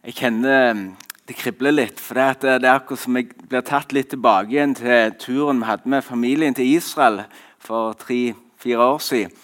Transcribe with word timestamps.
Jeg 0.00 0.14
kjenner 0.16 0.70
mm, 0.72 0.84
det 1.28 1.34
kribler 1.36 1.74
litt. 1.74 1.98
For 2.00 2.16
er, 2.16 2.38
det 2.40 2.64
er 2.64 2.72
akkurat 2.72 3.02
som 3.02 3.18
jeg 3.18 3.28
blir 3.50 3.64
tatt 3.68 3.92
litt 3.92 4.08
tilbake 4.14 4.54
igjen 4.54 4.72
til 4.78 5.12
turen 5.20 5.60
vi 5.60 5.68
hadde 5.68 5.92
med 5.92 6.06
familien 6.06 6.56
til 6.56 6.70
Israel 6.72 7.26
for 7.60 7.92
tre-fire 8.00 8.86
år 8.94 9.02
siden. 9.04 9.34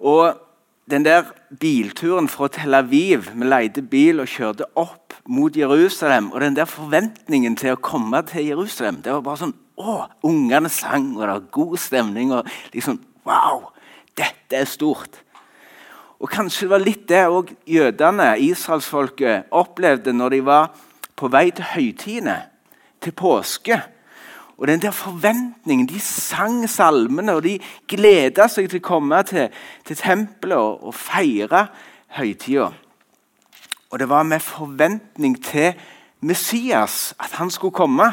Og 0.00 0.40
den 0.88 1.04
der 1.04 1.28
bilturen 1.60 2.28
fra 2.30 2.48
Tel 2.52 2.76
Aviv 2.78 3.30
Vi 3.34 3.46
leide 3.48 3.82
bil 3.82 4.20
og 4.22 4.28
kjørte 4.30 4.68
opp 4.78 5.16
mot 5.28 5.56
Jerusalem. 5.56 6.30
Og 6.32 6.40
den 6.40 6.56
der 6.56 6.64
forventningen 6.70 7.56
til 7.60 7.74
å 7.74 7.80
komme 7.80 8.22
til 8.30 8.48
Jerusalem 8.48 9.02
det 9.04 9.12
var 9.12 9.24
bare 9.26 9.44
sånn 9.44 9.56
Å, 9.76 10.06
ungene 10.24 10.70
sang, 10.72 11.10
og 11.18 11.20
det 11.20 11.32
var 11.34 11.48
god 11.52 11.76
stemning. 11.76 12.30
og 12.32 12.48
liksom, 12.72 12.96
Wow! 13.28 13.74
Dette 14.16 14.56
er 14.56 14.64
stort. 14.64 15.20
Og 16.20 16.30
Kanskje 16.32 16.64
det 16.64 16.70
var 16.70 16.84
litt 16.84 17.08
det 17.08 17.24
òg 17.28 17.52
jødene, 17.68 18.30
israelsfolket, 18.40 19.50
opplevde 19.50 20.14
når 20.16 20.36
de 20.36 20.40
var 20.46 20.70
på 21.16 21.28
vei 21.32 21.50
til 21.50 21.68
høytidene, 21.74 22.38
til 23.00 23.12
påske. 23.12 23.80
Og 24.56 24.66
den 24.66 24.80
der 24.80 24.90
forventningen 24.90 25.86
De 25.86 26.00
sang 26.00 26.64
salmene, 26.70 27.34
og 27.34 27.42
de 27.42 27.58
gleda 27.88 28.48
seg 28.48 28.70
til 28.70 28.80
å 28.80 28.88
komme 28.88 29.20
til, 29.28 29.50
til 29.84 29.96
tempelet 29.96 30.56
og, 30.56 30.88
og 30.88 30.94
feire 30.96 31.66
høytida. 32.16 32.70
Og 33.90 33.98
det 33.98 34.08
var 34.08 34.22
med 34.22 34.40
forventning 34.40 35.36
til 35.44 35.74
Messias 36.20 37.14
at 37.20 37.36
han 37.36 37.50
skulle 37.50 37.76
komme. 37.76 38.08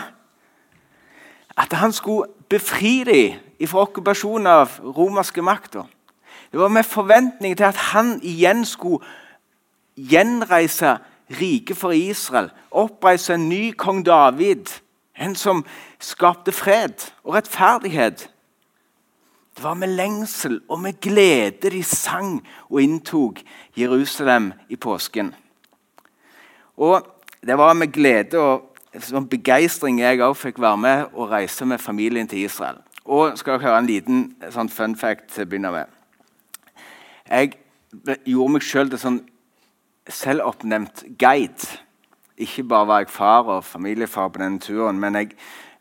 At 1.58 1.74
han 1.74 1.92
skulle 1.92 2.28
befri 2.50 3.04
dem 3.08 3.68
fra 3.68 3.88
okkupasjonen 3.88 4.48
av 4.48 4.80
romerske 4.84 5.42
makter. 5.42 5.88
Det 6.54 6.60
var 6.60 6.68
med 6.68 6.84
forventning 6.84 7.58
til 7.58 7.64
at 7.64 7.76
han 7.76 8.20
igjen 8.22 8.66
skulle 8.66 9.06
gjenreise 9.98 10.98
riket 11.40 11.78
for 11.78 11.92
Israel. 11.92 12.52
Oppreise 12.72 13.34
en 13.34 13.50
ny 13.50 13.72
kong 13.72 14.06
David. 14.06 14.70
En 15.18 15.36
som 15.36 15.66
skapte 16.00 16.52
fred 16.52 17.10
og 17.24 17.34
rettferdighet. 17.34 18.30
Det 19.56 19.64
var 19.64 19.74
med 19.74 19.88
lengsel 19.88 20.62
og 20.70 20.80
med 20.80 21.02
glede 21.02 21.70
de 21.70 21.84
sang 21.84 22.48
og 22.70 22.82
inntok 22.82 23.42
Jerusalem 23.78 24.54
i 24.70 24.76
påsken. 24.76 25.36
Og 26.78 27.08
Det 27.46 27.58
var 27.58 27.74
med 27.74 27.92
glede 27.92 28.40
og 28.40 28.78
sånn 29.04 29.26
begeistring 29.28 29.98
jeg 30.00 30.22
òg 30.24 30.38
fikk 30.38 30.62
være 30.64 30.78
med 30.78 31.02
og 31.12 31.34
reise 31.34 31.66
med 31.66 31.82
familien 31.82 32.28
til 32.28 32.46
Israel. 32.46 32.78
Og 33.06 33.38
skal 33.38 33.58
dere 33.58 33.66
høre 33.66 33.82
en 33.82 33.90
liten 33.90 34.22
sånn 34.54 34.70
fun 34.70 34.96
fact 34.96 35.28
til 35.34 35.44
å 35.44 35.50
begynne 35.50 35.74
med. 35.74 35.92
Jeg 37.30 37.54
gjorde 38.26 38.54
meg 38.56 38.66
sjøl 38.66 38.90
til 38.92 39.00
sånn 39.00 39.20
selvoppnevnt 40.12 41.06
guide. 41.20 41.68
Ikke 42.42 42.66
bare 42.68 42.90
var 42.90 43.04
jeg 43.04 43.14
far 43.14 43.48
og 43.48 43.64
familiefar 43.64 44.32
på 44.34 44.42
denne 44.42 44.60
turen, 44.60 45.00
men 45.00 45.16
jeg, 45.16 45.36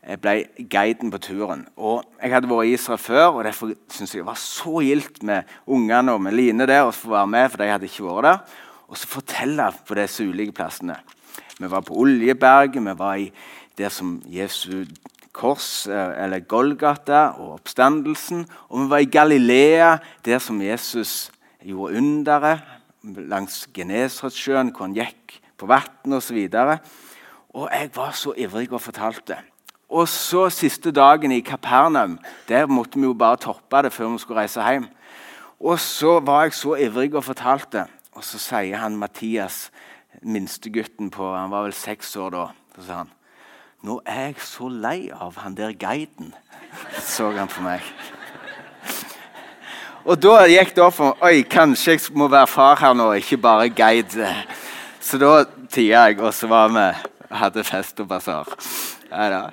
jeg 0.05 0.21
ble 0.23 0.35
guiden 0.71 1.11
på 1.11 1.19
turen. 1.25 1.65
Og 1.77 2.05
Jeg 2.23 2.35
hadde 2.35 2.51
vært 2.51 2.69
i 2.69 2.75
Israel 2.77 3.01
før, 3.01 3.27
og 3.39 3.45
derfor 3.49 3.73
syntes 3.89 4.15
jeg 4.15 4.23
det 4.23 4.29
var 4.29 4.39
så 4.39 4.83
gildt 4.85 5.23
med 5.27 5.49
ungene 5.67 6.15
og 6.15 6.23
med 6.23 6.37
Line 6.37 6.69
der 6.69 6.85
å 6.87 6.95
få 6.95 7.15
være 7.17 7.33
med, 7.35 7.49
for 7.51 7.63
de 7.63 7.73
hadde 7.73 7.91
ikke 7.91 8.07
vært 8.07 8.29
der. 8.29 8.61
Og 8.93 9.01
så 9.01 9.09
fortelle 9.09 9.71
på 9.89 9.97
disse 9.97 10.29
ulike 10.29 10.55
plassene. 10.55 10.99
Vi 11.59 11.71
var 11.71 11.83
på 11.87 11.97
Oljeberget, 11.97 12.83
vi 12.83 12.99
var 12.99 13.17
i 13.17 13.33
der 13.79 13.89
som 13.89 14.21
Jesu 14.29 14.85
kors, 15.33 15.87
eh, 15.87 16.25
eller 16.25 16.41
Golgata, 16.41 17.33
og 17.39 17.55
oppstandelsen. 17.61 18.47
Og 18.69 18.85
vi 18.85 18.91
var 18.91 18.99
i 18.99 19.05
Galilea, 19.11 19.97
der 20.25 20.39
som 20.39 20.63
Jesus 20.63 21.31
gjorde 21.65 21.97
underet 21.99 22.61
langs 23.03 23.69
Genesaretsjøen, 23.75 24.71
hvor 24.71 24.87
han 24.87 24.95
gikk 24.95 25.41
på 25.59 25.67
vann 25.67 26.13
osv. 26.19 26.39
Og, 26.53 26.79
og 27.55 27.69
jeg 27.73 27.91
var 27.95 28.13
så 28.17 28.35
ivrig 28.37 28.73
og 28.73 28.81
fortalte. 28.81 29.39
Og 29.93 30.09
så 30.09 30.49
siste 30.49 30.91
dagen 30.91 31.33
i 31.33 31.41
Kapernaum. 31.41 32.19
Der 32.49 32.67
måtte 32.67 32.99
vi 32.99 33.05
jo 33.05 33.15
bare 33.15 33.37
toppe 33.37 33.83
det 33.83 33.93
før 33.93 34.15
vi 34.15 34.19
skulle 34.19 34.41
reise 34.41 34.63
hjem. 34.65 34.87
Og 35.61 35.81
så 35.81 36.19
var 36.21 36.47
jeg 36.47 36.55
så 36.59 36.75
ivrig 36.75 37.15
og 37.15 37.25
fortalte. 37.25 37.87
Og 38.13 38.25
så 38.25 38.39
sier 38.39 38.77
han 38.77 38.97
Mathias, 38.97 39.71
minstegutten 40.23 41.11
på 41.11 41.35
Han 41.35 41.51
var 41.51 41.63
vel 41.63 41.73
seks 41.77 42.17
år 42.17 42.31
da. 42.31 42.47
Så 42.77 42.87
sa 42.87 43.03
han 43.03 43.13
Nå 43.83 43.97
er 44.07 44.29
jeg 44.29 44.43
så 44.47 44.69
lei 44.71 45.09
av 45.11 45.41
han 45.43 45.57
der 45.59 45.73
guiden, 45.75 46.29
så 47.03 47.33
han 47.35 47.49
på 47.51 47.65
meg. 47.65 47.83
Og 50.07 50.21
da 50.23 50.45
gikk 50.47 50.71
det 50.77 50.83
opp 50.85 50.95
for 50.95 51.25
Oi, 51.27 51.43
kanskje 51.51 51.97
jeg 51.97 52.13
må 52.15 52.29
være 52.31 52.47
far 52.51 52.79
her 52.79 52.95
nå, 52.95 53.09
ikke 53.19 53.41
bare 53.43 53.73
guide. 53.75 54.29
Så 55.03 55.19
da 55.19 55.45
tia 55.71 56.05
jeg, 56.07 56.21
og 56.23 56.31
så 56.35 56.47
var 56.51 56.71
vi 56.71 56.85
hadde 57.35 57.65
fest 57.67 57.99
og 58.05 58.07
basar. 58.13 58.53
Ja, 59.11 59.49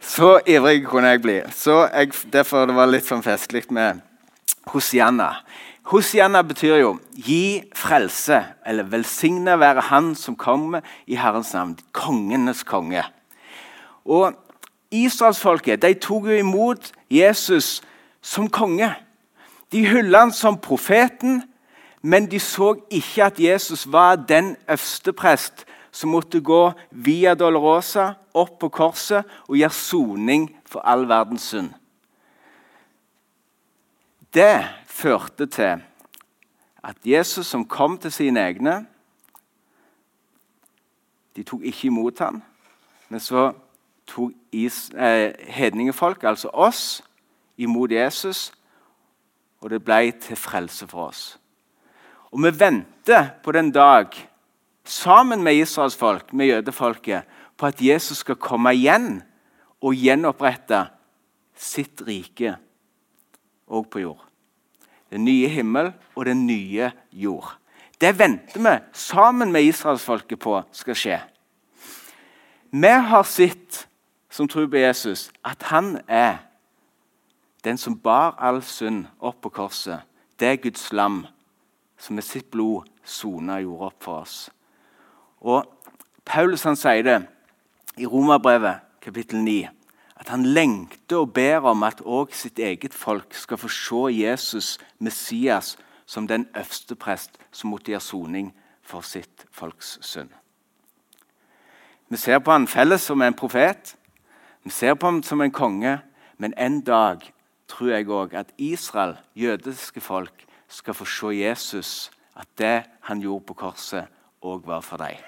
så 0.00 0.38
ivrig 0.48 0.86
kunne 0.88 1.12
jeg 1.12 1.20
bli. 1.24 1.36
Så 1.52 1.82
jeg, 1.90 2.14
Derfor 2.32 2.64
det 2.68 2.76
var 2.76 2.88
litt 2.88 3.04
sånn 3.08 3.24
festlig 3.24 3.66
med 3.68 4.00
Hosianna. 4.72 5.28
Hosianna 5.92 6.40
betyr 6.40 6.78
jo 6.80 6.94
'gi 7.12 7.68
frelse', 7.76 8.44
eller 8.64 8.84
'velsigne 8.84 9.58
være 9.60 9.80
Han 9.92 10.14
som 10.14 10.36
kommer 10.36 10.80
i 11.06 11.16
Herrens 11.16 11.52
navn'. 11.52 11.76
Kongenes 11.92 12.64
konge. 12.64 13.04
Og 14.04 14.34
Israelsfolket 14.90 15.84
tok 16.02 16.28
jo 16.30 16.38
imot 16.38 16.92
Jesus 17.10 17.82
som 18.22 18.48
konge. 18.50 18.94
De 19.72 19.86
hyllet 19.86 20.20
han 20.20 20.32
som 20.32 20.58
profeten, 20.60 21.42
men 22.02 22.28
de 22.30 22.40
så 22.40 22.74
ikke 22.90 23.24
at 23.24 23.40
Jesus 23.40 23.86
var 23.92 24.16
den 24.16 24.56
øversteprest 24.68 25.64
som 25.94 26.10
måtte 26.10 26.40
gå 26.40 26.72
via 26.90 27.34
Dolorosa, 27.34 28.12
opp 28.34 28.58
på 28.60 28.68
korset 28.68 29.22
og 29.46 29.56
gjøre 29.56 29.74
soning 29.78 30.48
for 30.66 30.82
all 30.82 31.06
verdens 31.08 31.46
synd. 31.52 31.70
Det 34.34 34.66
førte 34.90 35.46
til 35.46 35.84
at 36.84 36.96
Jesus, 37.06 37.46
som 37.46 37.64
kom 37.64 37.98
til 37.98 38.12
sine 38.12 38.40
egne 38.40 38.86
De 41.36 41.42
tok 41.42 41.64
ikke 41.66 41.88
imot 41.88 42.18
ham, 42.18 42.42
men 43.08 43.20
så 43.20 43.48
tok 44.06 44.32
eh, 44.52 45.32
hedningefolk, 45.54 46.24
altså 46.24 46.50
oss, 46.52 47.02
imot 47.56 47.90
Jesus 47.90 48.52
og 49.64 49.70
det 49.72 49.80
ble 49.80 50.12
til 50.20 50.36
frelse 50.36 50.86
for 50.90 51.08
oss. 51.08 51.22
Og 52.34 52.42
vi 52.44 52.50
venter 52.52 53.30
på 53.42 53.52
den 53.56 53.70
dag, 53.72 54.12
sammen 54.84 55.40
med 55.42 55.56
israelsfolk, 55.56 56.32
med 56.32 56.50
jødefolket, 56.50 57.24
på 57.56 57.66
at 57.66 57.80
Jesus 57.80 58.20
skal 58.20 58.36
komme 58.36 58.74
igjen 58.76 59.22
og 59.80 59.96
gjenopprette 59.96 60.82
sitt 61.56 62.02
rike 62.04 62.56
òg 63.70 63.88
på 63.88 64.02
jord. 64.02 64.20
Den 65.08 65.24
nye 65.24 65.48
himmel 65.48 65.92
og 66.12 66.26
den 66.28 66.44
nye 66.44 66.90
jord. 67.12 67.54
Det 68.00 68.12
venter 68.18 68.60
vi 68.60 68.74
sammen 68.92 69.52
med 69.54 69.64
israelsfolket 69.64 70.42
på 70.42 70.58
skal 70.76 70.98
skje. 70.98 71.18
Vi 72.74 72.94
har 73.08 73.24
sett, 73.24 73.86
som 74.34 74.48
tror 74.50 74.66
på 74.66 74.80
Jesus, 74.82 75.30
at 75.44 75.62
han 75.70 76.00
er 76.08 76.42
den 77.64 77.78
som 77.78 77.94
bar 77.98 78.34
all 78.42 78.62
synd 78.66 79.06
opp 79.22 79.38
på 79.44 79.52
korset, 79.54 80.02
det 80.40 80.48
er 80.48 80.58
Guds 80.64 80.88
lam, 80.92 81.22
som 81.98 82.18
med 82.18 82.26
sitt 82.26 82.50
blod 82.50 82.88
sona 83.06 83.60
jorda 83.62 83.92
opp 83.92 84.02
for 84.02 84.24
oss. 84.24 84.50
Og 85.40 85.62
Paulus 86.26 86.66
han 86.66 86.76
sier 86.76 87.06
det 87.06 87.20
i 88.00 88.10
Romerbrevet 88.10 88.82
kapittel 89.04 89.44
9 89.44 89.68
at 90.14 90.28
han 90.32 90.46
lengter 90.46 91.22
og 91.22 91.32
ber 91.36 91.66
om 91.70 91.82
at 91.86 92.02
òg 92.02 92.34
sitt 92.34 92.58
eget 92.58 92.94
folk 92.94 93.34
skal 93.34 93.58
få 93.60 93.68
se 93.68 94.04
Jesus, 94.18 94.78
Messias, 94.98 95.76
som 96.06 96.26
den 96.28 96.48
øverste 96.54 96.94
prest 96.94 97.38
som 97.52 97.74
gjøre 97.78 98.00
soning 98.00 98.54
for 98.82 99.00
sitt 99.00 99.46
folks 99.52 99.98
synd. 100.02 100.30
Vi 102.08 102.16
ser 102.16 102.38
på 102.38 102.52
han 102.52 102.68
felles 102.68 103.02
som 103.02 103.22
en 103.22 103.34
profet, 103.34 103.96
vi 104.64 104.70
ser 104.70 104.94
på 104.94 105.06
ham 105.06 105.22
som 105.22 105.40
en 105.40 105.52
konge, 105.52 105.98
men 106.38 106.54
en 106.58 106.80
dag 106.80 107.22
tror 107.68 107.90
jeg 107.92 108.08
òg 108.08 108.34
at 108.34 108.52
Israel, 108.58 109.16
jødiske 109.36 110.00
folk, 110.00 110.44
skal 110.68 110.94
få 110.94 111.04
se 111.04 111.32
Jesus, 111.36 112.10
at 112.36 112.48
det 112.58 112.84
han 113.00 113.20
gjorde 113.20 113.46
på 113.46 113.54
korset, 113.54 114.08
òg 114.42 114.66
var 114.66 114.80
for 114.80 115.00
dem. 115.00 115.20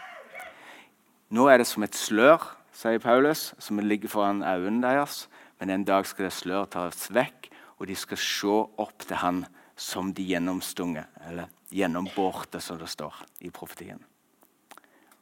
Nå 1.30 1.48
er 1.48 1.58
det 1.58 1.66
som 1.66 1.82
et 1.82 1.94
slør, 1.94 2.42
sier 2.72 3.00
Paulus, 3.02 3.54
som 3.58 3.78
ligger 3.78 4.08
foran 4.08 4.42
øynene 4.42 4.82
deres. 4.82 5.28
Men 5.60 5.70
en 5.70 5.84
dag 5.84 6.06
skal 6.06 6.28
det 6.28 6.36
sløret 6.36 6.70
tas 6.74 7.08
vekk, 7.14 7.48
og 7.78 7.88
de 7.88 7.96
skal 7.96 8.20
se 8.20 8.56
opp 8.78 9.06
til 9.06 9.16
han 9.20 9.44
som 9.76 10.12
de 10.14 10.24
gjennomstunge, 10.24 11.04
eller 11.28 11.50
gjennombårte, 11.72 12.60
som 12.60 12.78
det 12.78 12.88
står 12.88 13.24
i 13.40 13.50
profetien. 13.50 14.00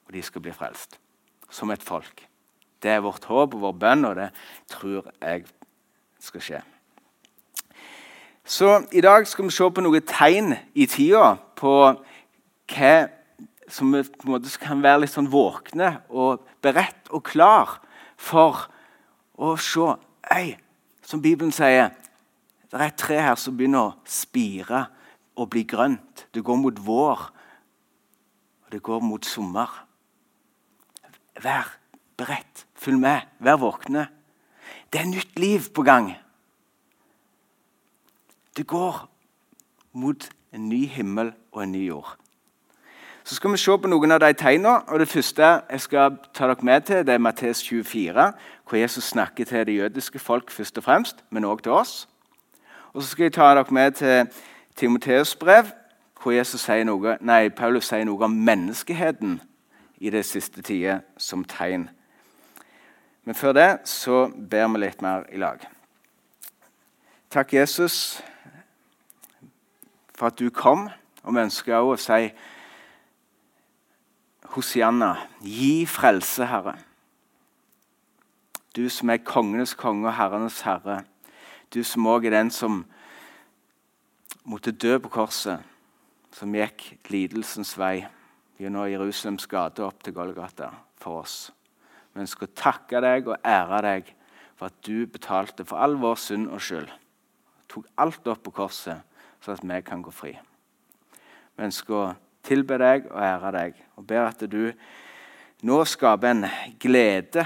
Og 0.07 0.13
de 0.13 0.23
skal 0.23 0.43
bli 0.43 0.53
frelst. 0.55 0.99
Som 1.51 1.71
et 1.71 1.83
folk. 1.83 2.27
Det 2.85 2.93
er 2.93 3.01
vårt 3.01 3.25
håp 3.25 3.57
og 3.57 3.63
vår 3.63 3.77
bønn, 3.81 4.05
og 4.05 4.19
det 4.19 4.29
tror 4.69 5.09
jeg 5.23 5.47
skal 6.21 6.45
skje. 6.45 6.63
Så 8.45 8.75
I 8.93 9.01
dag 9.01 9.25
skal 9.27 9.47
vi 9.47 9.55
se 9.57 9.69
på 9.73 9.85
noen 9.85 10.05
tegn 10.05 10.53
i 10.77 10.85
tida 10.91 11.31
på 11.57 11.73
hva 12.75 12.95
som 13.73 13.95
på 13.95 14.27
en 14.27 14.33
måte 14.35 14.53
kan 14.61 14.83
være 14.85 15.05
litt 15.05 15.15
sånn 15.15 15.31
våkne 15.33 15.95
og 16.13 16.45
beredt 16.65 17.09
og 17.09 17.25
klar 17.25 17.79
for 18.21 18.67
å 19.41 19.55
se 19.57 19.95
Øy, 20.35 20.55
som 21.05 21.21
Bibelen 21.21 21.53
sier, 21.53 21.91
det 22.69 22.79
er 22.81 22.87
et 22.87 23.01
tre 23.01 23.17
her 23.21 23.37
som 23.41 23.57
begynner 23.57 23.91
å 23.91 23.97
spire 24.09 24.87
og 25.37 25.51
bli 25.53 25.65
grønt. 25.69 26.25
Det 26.33 26.41
går 26.45 26.57
mot 26.61 26.79
vår, 26.81 27.25
og 28.65 28.73
det 28.73 28.81
går 28.85 29.05
mot 29.05 29.29
sommer. 29.29 29.69
Vær 31.45 31.75
beredt. 32.17 32.67
Følg 32.75 32.99
med. 32.99 33.21
Vær 33.41 33.57
våkne. 33.57 34.07
Det 34.93 35.01
er 35.01 35.11
nytt 35.11 35.39
liv 35.39 35.61
på 35.75 35.83
gang. 35.83 36.15
Det 38.57 38.67
går 38.67 39.09
mot 39.93 40.31
en 40.53 40.69
ny 40.69 40.87
himmel 40.87 41.33
og 41.53 41.63
en 41.63 41.73
ny 41.73 41.87
jord. 41.87 42.17
Så 43.25 43.35
skal 43.35 43.53
vi 43.53 43.57
se 43.57 43.79
på 43.79 43.89
noen 43.89 44.13
av 44.13 44.21
de 44.21 44.33
tegnene. 44.33 44.83
og 44.89 44.99
Det 44.99 45.09
første 45.09 45.43
jeg 45.71 45.81
skal 45.81 46.19
ta 46.35 46.47
dere 46.47 46.63
med 46.63 46.81
til, 46.81 47.07
det 47.07 47.15
er 47.15 47.19
Mattes 47.19 47.69
24, 47.69 48.33
hvor 48.69 48.77
Jesus 48.79 49.05
snakker 49.05 49.45
til 49.45 49.67
det 49.67 49.77
jødiske 49.77 50.19
folk 50.19 50.51
først 50.51 50.79
og 50.79 50.85
fremst, 50.85 51.25
men 51.31 51.45
òg 51.45 51.63
til 51.63 51.73
oss. 51.73 52.09
Og 52.93 53.03
så 53.03 53.09
skal 53.09 53.23
jeg 53.23 53.33
ta 53.33 53.55
dere 53.55 53.67
med 53.71 53.93
til 53.93 54.29
Timoteus' 54.81 55.39
brev, 55.39 55.65
hvor 56.23 56.33
Jesus 56.33 56.61
sier 56.61 56.85
noe, 56.85 57.17
nei, 57.21 57.49
Paulus 57.49 57.89
sier 57.89 58.05
noe 58.05 58.25
om 58.25 58.31
menneskeheten 58.31 59.41
i 60.01 60.11
det 60.11 60.25
siste 60.25 60.63
tider 60.63 61.01
som 61.19 61.45
tegn. 61.45 61.89
Men 63.25 63.35
før 63.35 63.53
det 63.57 63.69
så 63.89 64.29
ber 64.29 64.69
vi 64.75 64.83
litt 64.85 65.03
mer 65.05 65.25
i 65.33 65.41
lag. 65.41 65.63
Takk, 67.31 67.55
Jesus, 67.57 68.23
for 70.15 70.29
at 70.31 70.39
du 70.39 70.51
kom, 70.55 70.89
og 71.25 71.35
vi 71.35 71.47
ønsker 71.47 71.79
også 71.81 71.95
å 71.95 72.03
si 72.05 72.35
Hosianna, 74.55 75.15
gi 75.43 75.87
frelse, 75.91 76.47
Herre. 76.47 76.77
Du 78.75 78.89
som 78.91 79.11
er 79.11 79.23
kongenes 79.23 79.75
konge 79.79 80.09
og 80.09 80.17
herrenes 80.19 80.61
herre. 80.67 81.05
Du 81.71 81.85
som 81.87 82.07
òg 82.11 82.27
er 82.27 82.35
den 82.35 82.51
som 82.51 82.81
måtte 84.43 84.75
dø 84.75 84.97
på 84.99 85.13
korset, 85.15 85.63
som 86.35 86.55
gikk 86.59 87.07
lidelsens 87.15 87.77
vei 87.79 88.03
gjennom 88.59 88.89
Jerusalems 88.91 89.47
gate 89.51 89.85
opp 89.87 90.03
til 90.03 90.17
Golgata 90.17 90.73
for 90.99 91.23
oss. 91.23 91.53
Vi 92.15 92.23
ønsker 92.23 92.47
å 92.47 92.55
takke 92.55 93.01
deg 93.03 93.27
og 93.27 93.41
ære 93.43 93.81
deg 93.83 94.11
for 94.55 94.71
at 94.71 94.77
du 94.87 95.07
betalte 95.11 95.67
for 95.67 95.83
all 95.83 95.97
vår 95.99 96.21
synd 96.23 96.47
og 96.55 96.63
skyld. 96.63 96.91
Tok 97.71 97.89
alt 97.99 98.29
opp 98.31 98.45
på 98.47 98.55
korset, 98.55 99.03
så 99.43 99.57
at 99.57 99.65
vi 99.67 99.81
kan 99.83 100.03
gå 100.05 100.13
fri. 100.15 100.37
Vi 101.55 101.67
ønsker 101.67 101.99
å 101.99 102.05
tilbe 102.47 102.79
deg 102.79 103.09
og 103.11 103.19
ære 103.19 103.53
deg 103.57 103.83
og 103.99 104.07
ber 104.07 104.29
at 104.29 104.47
du 104.51 104.71
nå 105.65 105.81
skaper 105.89 106.31
en 106.31 106.47
glede 106.79 107.45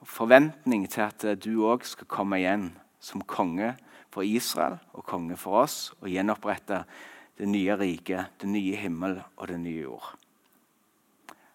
og 0.00 0.10
forventning 0.10 0.88
til 0.90 1.06
at 1.06 1.26
du 1.44 1.64
òg 1.68 1.86
skal 1.86 2.10
komme 2.10 2.40
igjen 2.42 2.72
som 3.04 3.22
konge 3.22 3.74
for 4.14 4.26
Israel 4.26 4.80
og 4.94 5.06
konge 5.06 5.38
for 5.38 5.62
oss 5.64 5.92
og 6.00 6.10
gjenopprette 6.10 6.82
det 7.38 7.48
nye 7.50 7.78
riket, 7.78 8.38
det 8.40 8.50
nye 8.50 8.78
himmel 8.78 9.18
og 9.36 9.48
det 9.50 9.58
nye 9.60 9.86
jord. 9.86 10.12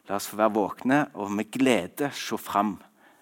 La 0.09 0.17
oss 0.17 0.25
få 0.31 0.39
være 0.39 0.56
våkne 0.56 1.00
og 1.21 1.29
med 1.38 1.51
glede 1.53 2.09
se 2.17 2.38
fram, 2.41 2.79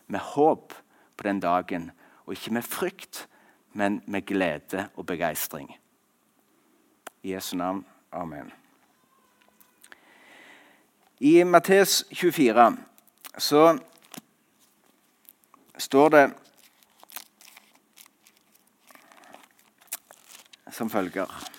med 0.07 0.23
håp 0.23 0.71
på 1.17 1.27
den 1.27 1.41
dagen. 1.43 1.89
Og 2.25 2.33
ikke 2.37 2.53
med 2.55 2.63
frykt, 2.63 3.27
men 3.73 4.01
med 4.07 4.23
glede 4.25 4.87
og 4.95 5.05
begeistring. 5.05 5.67
I 7.23 7.33
Jesu 7.33 7.57
navn. 7.57 7.85
Amen. 8.11 8.51
I 11.19 11.43
Mattes 11.43 12.05
24 12.13 12.77
så 13.37 13.77
står 15.77 16.09
det 16.09 16.25
som 20.71 20.89
følger 20.89 21.56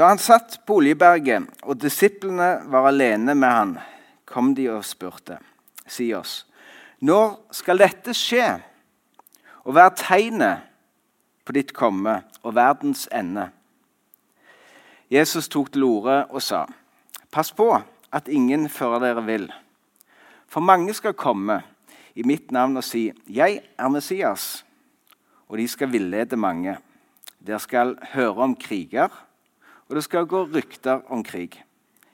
Da 0.00 0.06
han 0.08 0.18
satt 0.18 0.54
på 0.64 0.78
Oljeberget 0.80 1.60
og 1.68 1.76
disiplene 1.76 2.62
var 2.72 2.86
alene 2.88 3.34
med 3.36 3.50
han, 3.52 3.74
kom 4.24 4.54
de 4.56 4.64
og 4.72 4.86
spurte, 4.88 5.36
si 5.84 6.06
oss, 6.16 6.46
når 7.04 7.34
skal 7.52 7.82
dette 7.82 8.14
skje, 8.16 8.46
og 9.68 9.76
være 9.76 9.98
tegnet 10.00 10.64
på 11.44 11.52
ditt 11.52 11.76
komme 11.76 12.16
og 12.40 12.56
verdens 12.56 13.10
ende? 13.12 13.50
Jesus 15.12 15.52
tok 15.52 15.68
til 15.74 15.84
orde 15.84 16.24
og 16.30 16.40
sa, 16.40 16.64
'Pass 17.30 17.52
på 17.52 17.68
at 18.12 18.28
ingen 18.28 18.68
fører 18.68 19.04
dere 19.04 19.26
vill.' 19.26 19.52
For 20.48 20.60
mange 20.60 20.94
skal 20.94 21.12
komme 21.12 21.62
i 22.14 22.22
mitt 22.22 22.50
navn 22.50 22.76
og 22.76 22.84
si, 22.84 23.12
'Jeg 23.28 23.60
er 23.78 23.88
Messias', 23.88 24.64
og 25.48 25.58
de 25.58 25.68
skal 25.68 25.92
villede 25.92 26.36
mange. 26.36 26.78
Dere 27.46 27.60
skal 27.60 27.98
høre 28.14 28.42
om 28.42 28.56
kriger, 28.56 29.08
og 29.90 29.98
det 29.98 30.04
skal 30.06 30.28
gå 30.30 30.44
rykter 30.54 31.02
om 31.10 31.24
krig. 31.26 31.58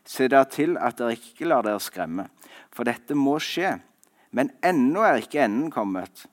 Se 0.07 0.27
da 0.33 0.43
til 0.49 0.79
at 0.81 0.97
dere 0.97 1.19
ikke 1.19 1.47
lar 1.47 1.67
dere 1.67 1.83
skremme, 1.83 2.27
for 2.73 2.89
dette 2.89 3.15
må 3.15 3.37
skje. 3.43 3.77
Men 4.33 4.51
ennå 4.65 5.05
er 5.05 5.21
ikke 5.21 5.45
enden 5.45 5.69
kommet. 5.71 6.25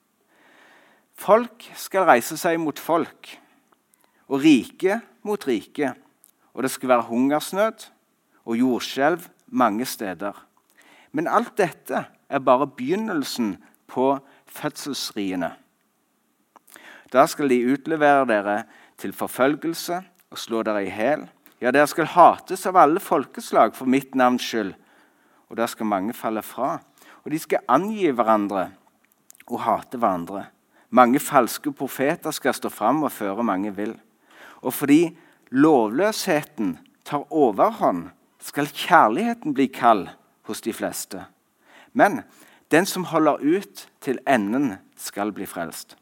Folk 1.19 1.67
skal 1.77 2.07
reise 2.07 2.39
seg 2.39 2.57
mot 2.63 2.79
folk, 2.79 3.35
og 4.31 4.41
rike 4.41 5.01
mot 5.27 5.43
rike 5.47 5.93
og 6.53 6.63
det 6.63 6.71
skal 6.71 6.89
være 6.89 7.07
hungersnød 7.09 7.87
og 8.45 8.57
jordskjelv 8.57 9.27
mange 9.47 9.85
steder. 9.85 10.33
Men 11.11 11.27
alt 11.27 11.57
dette 11.57 12.05
er 12.29 12.39
bare 12.39 12.67
begynnelsen 12.67 13.57
på 13.87 14.17
fødselsriene. 14.45 15.53
Da 17.13 17.25
skal 17.29 17.49
de 17.49 17.61
utlevere 17.73 18.25
dere 18.29 18.63
til 18.97 19.13
forfølgelse 19.13 20.01
og 20.33 20.41
slå 20.41 20.63
dere 20.65 20.87
i 20.87 20.91
hæl. 20.91 21.27
Ja, 21.61 21.71
dere 21.71 21.87
skal 21.87 22.09
hates 22.09 22.65
av 22.67 22.77
alle 22.81 22.99
folkeslag 22.99 23.75
for 23.77 23.89
mitt 23.89 24.17
navns 24.17 24.43
skyld. 24.43 24.73
Og 25.47 25.59
der 25.59 25.69
skal 25.69 25.85
mange 25.85 26.15
falle 26.17 26.41
fra. 26.41 26.79
Og 27.23 27.31
de 27.31 27.39
skal 27.39 27.63
angi 27.69 28.09
hverandre 28.09 28.71
og 29.45 29.61
hate 29.63 29.99
hverandre. 30.01 30.47
Mange 30.89 31.21
falske 31.21 31.71
profeter 31.71 32.33
skal 32.33 32.55
stå 32.57 32.69
fram 32.73 33.03
og 33.05 33.13
føre 33.13 33.45
mange 33.45 33.71
vill. 33.75 33.93
Og 34.61 34.73
fordi 34.73 35.15
lovløsheten 35.53 36.77
tar 37.05 37.25
overhånd, 37.29 38.09
skal 38.43 38.67
kjærligheten 38.67 39.53
bli 39.53 39.69
kald 39.71 40.07
hos 40.49 40.61
de 40.61 40.73
fleste. 40.73 41.25
Men 41.93 42.23
den 42.71 42.85
som 42.85 43.05
holder 43.05 43.39
ut 43.39 43.87
til 44.01 44.19
enden, 44.27 44.75
skal 44.97 45.31
bli 45.31 45.45
frelst. 45.45 45.97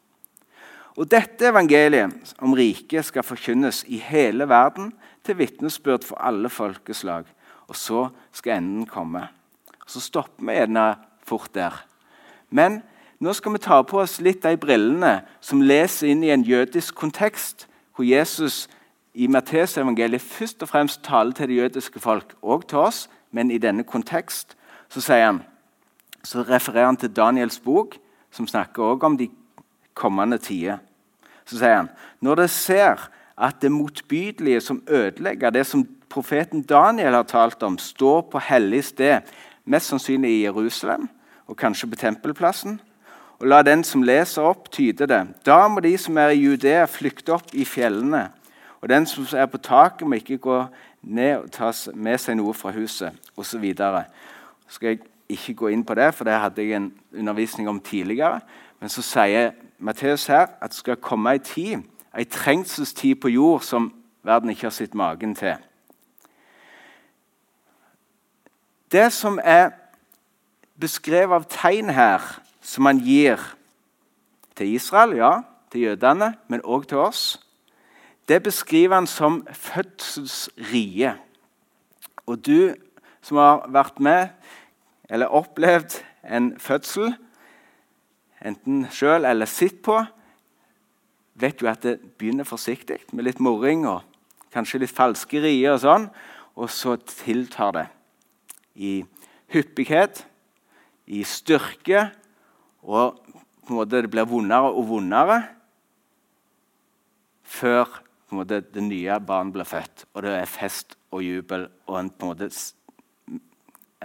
Og 0.96 1.08
Dette 1.08 1.48
evangeliet 1.48 2.34
om 2.42 2.52
riket 2.52 3.06
skal 3.08 3.24
forkynnes 3.24 3.82
i 3.88 4.00
hele 4.02 4.48
verden 4.48 4.92
til 5.24 5.38
vitnesbyrd 5.38 6.04
for 6.04 6.20
alle 6.20 6.50
folkeslag. 6.52 7.24
Og 7.68 7.76
så 7.76 8.08
skal 8.32 8.58
enden 8.58 8.86
komme. 8.86 9.28
Så 9.86 10.00
stopper 10.00 10.44
vi 10.44 10.58
gjerne 10.58 10.94
fort 11.24 11.54
der. 11.54 11.84
Men 12.50 12.82
nå 13.22 13.32
skal 13.32 13.54
vi 13.54 13.62
ta 13.62 13.80
på 13.86 14.02
oss 14.02 14.20
litt 14.20 14.42
de 14.44 14.56
brillene 14.60 15.22
som 15.40 15.62
leser 15.62 16.10
inn 16.12 16.24
i 16.26 16.32
en 16.34 16.44
jødisk 16.44 16.94
kontekst, 16.98 17.68
hvor 17.94 18.04
Jesus 18.04 18.66
i 19.14 19.28
Matteusevangeliet 19.28 20.24
først 20.24 20.62
og 20.64 20.68
fremst 20.68 21.02
taler 21.04 21.32
til 21.32 21.48
det 21.48 21.56
jødiske 21.56 22.00
folk, 22.00 22.34
og 22.42 22.66
til 22.68 22.78
oss, 22.78 23.08
men 23.30 23.50
i 23.50 23.60
denne 23.60 23.84
kontekst 23.84 24.56
så, 24.88 25.00
han, 25.12 25.42
så 26.24 26.42
refererer 26.42 26.86
han 26.86 26.96
til 26.96 27.12
Daniels 27.16 27.60
bok, 27.60 27.96
som 28.32 28.46
snakker 28.46 28.82
også 28.82 29.06
om 29.06 29.16
de 29.16 29.28
kommende 29.94 30.38
tider. 30.38 30.80
Så 31.44 31.58
sier 31.58 31.82
han 31.82 31.90
når 32.22 32.42
dere 32.42 32.52
ser 32.54 33.08
at 33.42 33.58
det 33.62 33.72
motbydelige 33.72 34.60
som 34.60 34.82
ødelegger 34.86 35.50
det 35.50 35.66
som 35.66 35.86
profeten 36.12 36.62
Daniel 36.62 37.16
har 37.16 37.26
talt 37.26 37.62
om, 37.62 37.78
står 37.78 38.20
på 38.30 38.38
hellig 38.38 38.84
sted, 38.84 39.20
mest 39.64 39.88
sannsynlig 39.88 40.30
i 40.30 40.44
Jerusalem 40.44 41.08
og 41.46 41.56
kanskje 41.56 41.88
på 41.90 41.98
tempelplassen, 41.98 42.80
og 43.42 43.48
la 43.50 43.62
den 43.66 43.82
som 43.84 44.04
leser 44.06 44.44
opp, 44.46 44.68
tyde 44.70 45.08
det. 45.10 45.22
Da 45.46 45.66
må 45.68 45.82
de 45.82 45.96
som 45.98 46.16
er 46.20 46.30
i 46.30 46.44
Judea, 46.44 46.84
flykte 46.86 47.32
opp 47.34 47.50
i 47.58 47.64
fjellene. 47.66 48.28
Og 48.80 48.88
den 48.88 49.06
som 49.06 49.26
er 49.34 49.48
på 49.50 49.58
taket, 49.58 50.06
må 50.06 50.20
ikke 50.20 50.38
gå 50.38 50.58
ned 51.02 51.32
og 51.40 51.48
ta 51.50 51.72
med 51.94 52.20
seg 52.22 52.38
noe 52.38 52.54
fra 52.54 52.70
huset 52.70 53.18
osv. 53.34 53.64
skal 54.68 54.88
jeg 54.88 55.00
ikke 55.28 55.54
gå 55.54 55.72
inn 55.74 55.82
på 55.84 55.94
det, 55.98 56.12
for 56.14 56.24
det 56.24 56.38
hadde 56.38 56.62
jeg 56.62 56.76
en 56.76 56.92
undervisning 57.18 57.68
om 57.68 57.80
tidligere. 57.80 58.40
Men 58.80 58.88
så 58.88 59.02
sier 59.02 59.52
Matteus 59.82 60.26
her 60.26 60.46
at 60.60 60.70
det 60.70 60.78
skal 60.78 60.96
komme 60.96 61.32
ei 61.32 61.38
tid, 61.42 61.82
ei 62.14 62.24
trengselstid 62.24 63.16
på 63.20 63.28
jord 63.28 63.64
som 63.66 63.90
verden 64.22 64.50
ikke 64.50 64.68
har 64.68 64.74
sett 64.74 64.94
magen 64.94 65.34
til. 65.34 65.56
Det 68.92 69.08
som 69.12 69.40
er 69.42 69.72
beskrevet 70.80 71.34
av 71.34 71.48
tegn 71.50 71.90
her, 71.90 72.22
som 72.62 72.86
han 72.86 73.00
gir 73.02 73.40
til 74.54 74.74
Israel, 74.74 75.16
ja, 75.16 75.32
til 75.72 75.88
jødene, 75.88 76.34
men 76.48 76.62
òg 76.62 76.86
til 76.88 77.02
oss, 77.02 77.40
det 78.28 78.42
beskriver 78.42 78.94
han 78.94 79.06
som 79.06 79.42
fødselsrie. 79.50 81.16
Og 82.26 82.46
du 82.46 82.74
som 83.22 83.36
har 83.36 83.66
vært 83.68 84.00
med 84.00 84.28
eller 85.10 85.26
opplevd 85.26 85.98
en 86.30 86.52
fødsel, 86.58 87.16
enten 88.44 88.86
sjøl 88.92 89.26
eller 89.28 89.48
sitt 89.50 89.80
på, 89.84 89.98
vet 91.38 91.62
jo 91.62 91.70
at 91.70 91.84
det 91.86 91.96
begynner 92.20 92.48
forsiktig 92.48 93.00
med 93.12 93.26
litt 93.26 93.40
moring 93.42 93.86
og 93.88 94.02
kanskje 94.52 94.82
litt 94.82 94.92
falskerier 94.92 95.76
og 95.76 95.82
sånn, 95.84 96.06
og 96.60 96.68
så 96.70 96.98
tiltar 97.08 97.72
det 97.78 97.86
i 98.76 98.92
hyppighet, 99.52 100.24
i 101.08 101.22
styrke, 101.26 102.10
og 102.82 103.18
på 103.62 103.72
en 103.72 103.78
måte 103.78 104.02
det 104.04 104.10
blir 104.12 104.28
vondere 104.28 104.72
og 104.72 104.88
vondere 104.90 105.40
før 107.52 108.00
måte, 108.36 108.62
det 108.72 108.82
nye 108.84 109.18
barnet 109.24 109.54
blir 109.56 109.68
født, 109.68 110.06
og 110.14 110.24
det 110.24 110.34
er 110.40 110.50
fest 110.50 110.96
og 111.12 111.22
jubel. 111.24 111.68
og 111.86 111.98
en 111.98 112.10
på 112.10 112.26
en 112.26 112.32
måte 112.32 112.48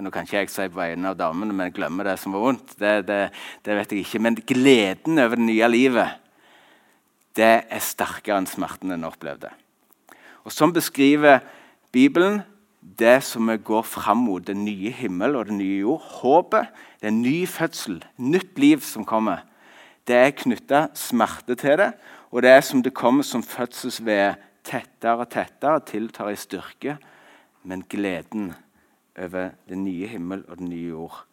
nå 0.03 0.11
kan 0.13 0.27
ikke 0.27 0.41
jeg 0.43 0.51
si 0.53 0.67
på 0.69 0.79
vegne 0.79 1.11
av 1.11 1.17
damene, 1.19 1.55
men 1.55 1.69
jeg 1.69 1.77
glemmer 1.79 2.09
det 2.09 2.17
som 2.21 2.35
var 2.35 2.43
vondt. 2.43 2.75
Det, 2.79 2.93
det, 3.07 3.21
det, 3.65 3.77
vet 3.79 3.93
jeg 3.93 4.05
ikke. 4.05 4.21
Men 4.23 4.37
gleden 4.37 5.21
over 5.23 5.39
det 5.39 5.47
nye 5.47 5.69
livet 5.71 6.23
det 7.37 7.53
er 7.69 7.81
sterkere 7.85 8.39
enn 8.41 8.49
smerten 8.49 8.93
en 8.95 9.05
opplevde. 9.05 9.51
Og 10.45 10.53
Sånn 10.53 10.73
beskriver 10.73 11.43
Bibelen 11.93 12.41
det 12.97 13.19
som 13.27 13.49
går 13.49 13.83
fram 13.85 14.23
mot, 14.25 14.45
den 14.45 14.63
nye 14.65 14.89
himmel 14.95 15.35
og 15.37 15.49
den 15.49 15.59
nye 15.61 15.81
jord. 15.83 16.05
Håpet, 16.21 16.71
det 16.97 17.09
er 17.09 17.13
en 17.13 17.21
ny 17.21 17.39
fødsel, 17.49 17.99
nytt 18.17 18.57
liv 18.61 18.81
som 18.85 19.05
kommer. 19.05 19.43
Det 20.07 20.15
er 20.15 20.35
knytta 20.39 20.87
smerte 20.97 21.57
til 21.59 21.77
det, 21.81 21.91
og 22.31 22.43
det 22.43 22.53
er 22.53 22.63
som 22.63 22.81
det 22.83 22.95
kommer 22.95 23.27
som 23.27 23.43
fødselsved 23.43 24.39
tettere 24.67 25.23
og 25.23 25.29
tettere, 25.31 25.83
tiltar 25.87 26.31
i 26.31 26.39
styrke. 26.39 26.97
Men 27.67 27.83
gleden 27.89 28.53
over 29.17 29.49
den 29.69 29.83
nye 29.83 30.07
himmel 30.07 30.43
og 30.47 30.57
den 30.57 30.69
nye 30.69 30.89
jord, 30.89 31.23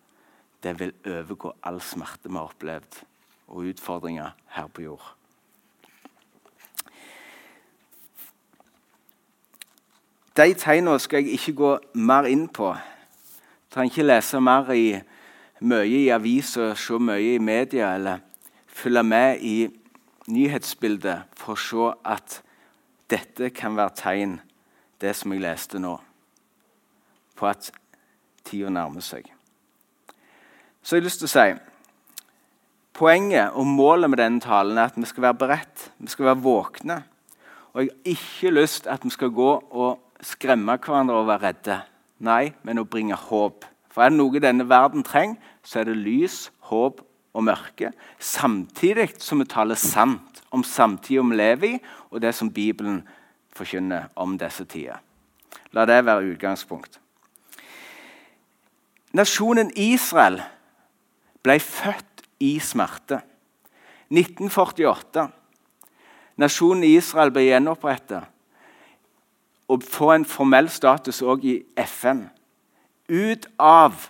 det 0.62 0.78
vil 0.80 0.94
overgå 1.06 1.52
all 1.62 1.80
smerte 1.84 2.30
vi 2.30 2.38
har 2.38 2.48
opplevd, 2.48 3.02
og 3.48 3.68
utfordringer 3.70 4.30
her 4.56 4.66
på 4.66 4.82
jord. 4.82 5.10
De 10.36 10.54
tegnene 10.58 10.98
skal 10.98 11.22
jeg 11.22 11.36
ikke 11.36 11.52
gå 11.54 11.72
mer 11.94 12.26
inn 12.26 12.48
på. 12.48 12.72
Jeg 12.74 13.70
trenger 13.70 13.92
ikke 13.92 14.06
lese 14.08 14.40
mer 14.40 14.72
i 14.74 14.88
mye 15.60 16.00
i 16.00 16.08
aviser, 16.10 16.74
se 16.74 16.98
mye 16.98 17.36
i 17.36 17.38
media 17.38 17.92
eller 17.94 18.24
følge 18.66 19.02
med 19.02 19.44
i 19.46 19.68
nyhetsbildet 20.26 21.36
for 21.38 21.54
å 21.54 21.60
se 21.60 21.92
at 22.16 22.40
dette 23.12 23.52
kan 23.54 23.76
være 23.76 23.94
tegn, 24.00 24.34
det 25.00 25.14
som 25.14 25.32
jeg 25.34 25.44
leste 25.44 25.78
nå, 25.78 25.94
på 27.36 27.48
at 27.50 27.70
tida 28.44 28.70
nærmer 28.72 29.04
seg. 29.04 29.26
Så 30.82 30.96
jeg 30.96 31.02
har 31.02 31.08
lyst 31.08 31.22
til 31.22 31.30
å 31.30 31.34
si 31.34 31.46
Poenget 32.94 33.56
og 33.58 33.66
målet 33.66 34.06
med 34.06 34.20
denne 34.20 34.38
talen 34.38 34.78
er 34.78 34.86
at 34.86 34.98
vi 34.98 35.08
skal 35.10 35.24
være 35.24 35.38
beredt, 35.40 35.88
vi 35.98 36.12
skal 36.12 36.28
være 36.28 36.44
våkne. 36.44 37.00
Og 37.74 37.82
jeg 37.82 37.90
har 37.90 38.12
ikke 38.12 38.52
lyst 38.54 38.84
til 38.84 38.92
at 38.94 39.02
vi 39.02 39.10
skal 39.10 39.32
gå 39.34 39.48
og 39.50 40.20
skremme 40.22 40.76
hverandre 40.78 41.16
og 41.18 41.26
være 41.26 41.42
redde. 41.48 41.80
Nei, 42.22 42.52
men 42.62 42.78
å 42.78 42.86
bringe 42.86 43.18
håp. 43.18 43.66
For 43.90 44.04
er 44.04 44.14
det 44.14 44.20
noe 44.20 44.42
denne 44.42 44.68
verden 44.70 45.02
trenger, 45.02 45.40
så 45.66 45.80
er 45.80 45.90
det 45.90 45.98
lys, 45.98 46.52
håp 46.70 47.02
og 47.34 47.46
mørke. 47.50 47.90
Samtidig 48.22 49.16
som 49.18 49.42
vi 49.42 49.50
taler 49.50 49.78
sant 49.80 50.44
om 50.54 50.62
samtida 50.62 51.26
vi 51.26 51.42
lever 51.42 51.72
i, 51.72 51.80
og 52.14 52.22
det 52.22 52.30
som 52.38 52.52
Bibelen 52.54 53.02
forkynner 53.54 54.06
om 54.14 54.38
disse 54.38 54.66
tider. 54.70 55.02
La 55.74 55.82
det 55.90 56.04
være 56.06 56.30
utgangspunkt. 56.30 57.00
Nasjonen 59.14 59.70
Israel 59.78 60.40
ble 61.46 61.58
født 61.62 62.24
i 62.42 62.56
smerte. 62.58 63.20
1948. 64.10 65.28
Nasjonen 66.42 66.82
Israel 66.88 67.30
ble 67.30 67.44
gjenopprettet 67.46 68.30
og 69.70 69.84
få 69.86 70.10
en 70.16 70.26
formell 70.28 70.66
status 70.68 71.22
òg 71.22 71.46
i 71.46 71.54
FN. 71.86 72.24
Ut 73.08 73.46
av 73.62 74.08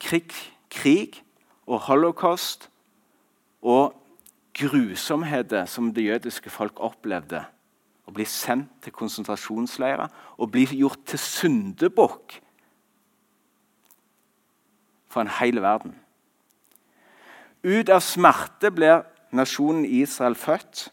krig, 0.00 0.30
krig 0.70 1.18
og 1.66 1.82
holocaust 1.88 2.68
og 3.60 3.98
grusomheter 4.54 5.66
som 5.66 5.90
det 5.92 6.06
jødiske 6.06 6.50
folk 6.50 6.78
opplevde. 6.78 7.42
Å 8.06 8.14
bli 8.14 8.24
sendt 8.28 8.70
til 8.86 8.94
konsentrasjonsleirer 8.94 10.08
og 10.38 10.54
bli 10.54 10.64
gjort 10.78 11.02
til 11.10 11.20
syndebukk 11.20 12.38
for 15.12 15.20
en 15.20 15.32
hel 15.40 15.60
verden. 15.62 15.94
Ut 17.62 17.92
av 17.92 18.00
smerte 18.02 18.72
blir 18.74 19.04
nasjonen 19.32 19.84
Israel 19.84 20.34
født. 20.34 20.88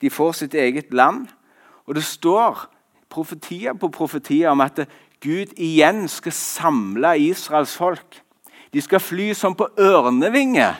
De 0.00 0.10
får 0.10 0.32
sitt 0.38 0.54
eget 0.54 0.94
land. 0.94 1.26
Og 1.86 1.94
det 1.94 2.04
står 2.06 2.68
profetier 3.10 3.74
på 3.74 3.88
profetier 3.88 4.50
om 4.50 4.62
at 4.64 4.86
Gud 5.20 5.52
igjen 5.60 6.06
skal 6.08 6.32
samle 6.32 7.16
Israels 7.20 7.76
folk. 7.76 8.22
De 8.72 8.80
skal 8.80 9.02
fly 9.02 9.32
som 9.34 9.54
på 9.54 9.66
ørnevinger. 9.78 10.78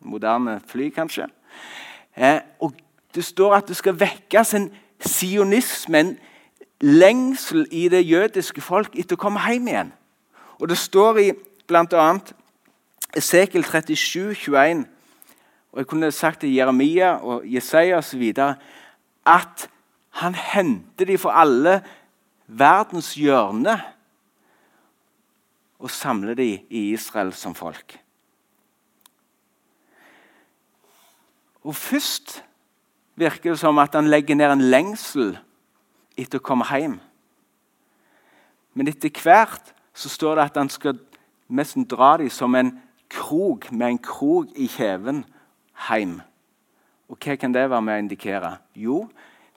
Moderne 0.00 0.60
fly, 0.66 0.90
kanskje. 0.90 1.28
Eh, 2.16 2.40
og 2.60 2.72
Det 3.14 3.24
står 3.24 3.54
at 3.54 3.68
det 3.68 3.74
skal 3.76 3.96
vekkes 3.98 4.54
en 4.54 4.68
sionisme, 5.02 5.98
en 5.98 6.18
lengsel 6.80 7.66
i 7.70 7.88
det 7.88 8.04
jødiske 8.06 8.60
folk 8.62 8.94
etter 8.94 9.18
å 9.18 9.18
komme 9.18 9.42
hjem 9.42 9.66
igjen. 9.66 9.90
Og 10.60 10.68
Det 10.68 10.78
står 10.78 11.18
i 11.18 11.30
bl.a. 11.66 12.08
Esekel 13.16 13.64
37, 13.64 14.34
21, 14.34 14.84
og 15.72 15.78
jeg 15.78 15.86
kunne 15.86 16.12
sagt 16.12 16.40
til 16.40 16.52
Jeremia 16.54 17.14
og 17.16 17.42
Jesaja 17.48 17.98
osv. 17.98 18.32
at 19.26 19.70
han 20.10 20.34
henter 20.34 21.06
de 21.06 21.18
fra 21.18 21.40
alle 21.40 21.80
verdens 22.46 23.14
hjørner 23.14 23.80
og 25.78 25.90
samler 25.90 26.34
de 26.34 26.60
i 26.68 26.92
Israel 26.92 27.32
som 27.32 27.54
folk. 27.54 27.98
Og 31.64 31.76
Først 31.76 32.44
virker 33.16 33.50
det 33.50 33.58
som 33.58 33.78
at 33.78 33.94
han 33.94 34.08
legger 34.08 34.34
ned 34.34 34.52
en 34.52 34.70
lengsel 34.70 35.38
etter 36.16 36.38
å 36.38 36.44
komme 36.44 36.68
hjem. 36.68 36.98
Men 38.74 38.88
etter 38.88 39.10
hvert 39.22 39.74
så 39.94 40.08
står 40.08 40.34
det 40.34 40.44
at 40.44 40.56
han 40.56 40.68
skal 40.68 40.98
nesten 41.48 41.84
dra 41.84 42.16
dem 42.16 42.30
som 42.30 42.54
en 42.54 42.72
krok 43.10 43.72
med 43.72 43.86
en 43.86 43.98
krok 43.98 44.52
i 44.56 44.68
kjeven 44.70 45.24
hjem. 45.88 46.20
Og 47.10 47.18
Hva 47.18 47.34
kan 47.36 47.54
det 47.54 47.70
være 47.70 47.82
med 47.82 47.96
å 47.96 48.02
indikere? 48.04 48.52
Jo, 48.74 49.08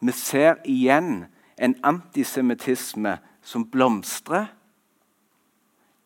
vi 0.02 0.12
ser 0.12 0.58
igjen 0.66 1.26
en 1.58 1.76
antisemittisme 1.86 3.20
som 3.46 3.66
blomstrer 3.70 4.50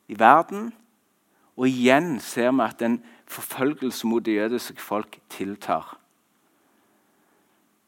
i 0.08 0.20
verden. 0.20 0.74
Og 1.58 1.70
igjen 1.70 2.20
ser 2.20 2.52
vi 2.52 2.66
at 2.68 2.82
en 2.82 3.00
forfølgelse 3.28 4.08
mot 4.08 4.26
det 4.26 4.36
jødiske 4.36 4.82
folk 4.82 5.20
tiltar. 5.30 5.98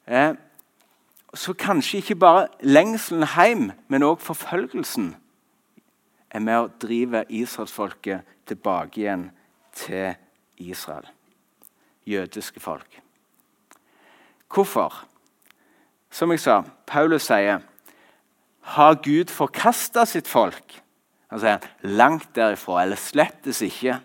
Eh, 0.08 0.34
så 1.34 1.54
kanskje 1.54 1.98
ikke 1.98 2.16
bare 2.16 2.48
lengselen 2.62 3.28
hjem, 3.36 3.72
men 3.88 4.04
òg 4.04 4.24
forfølgelsen 4.24 5.14
er 6.30 6.44
med 6.44 6.58
å 6.58 6.72
drive 6.82 7.24
israelsfolket 7.30 8.28
tilbake 8.50 9.02
igjen 9.02 9.30
til 9.76 10.14
Israel. 10.58 11.08
Jødiske 12.06 12.60
folk. 12.60 13.02
Hvorfor? 14.50 15.06
Som 16.12 16.32
jeg 16.34 16.42
sa, 16.42 16.64
Paulus 16.88 17.28
sier 17.30 17.62
Har 18.70 18.96
Gud 19.02 19.32
forkasta 19.34 20.06
sitt 20.06 20.28
folk? 20.28 20.82
Han 21.30 21.42
sier 21.42 21.66
langt 21.82 22.30
derifra, 22.36 22.84
eller 22.84 22.98
slettes 22.98 23.62
ikke. 23.66 24.00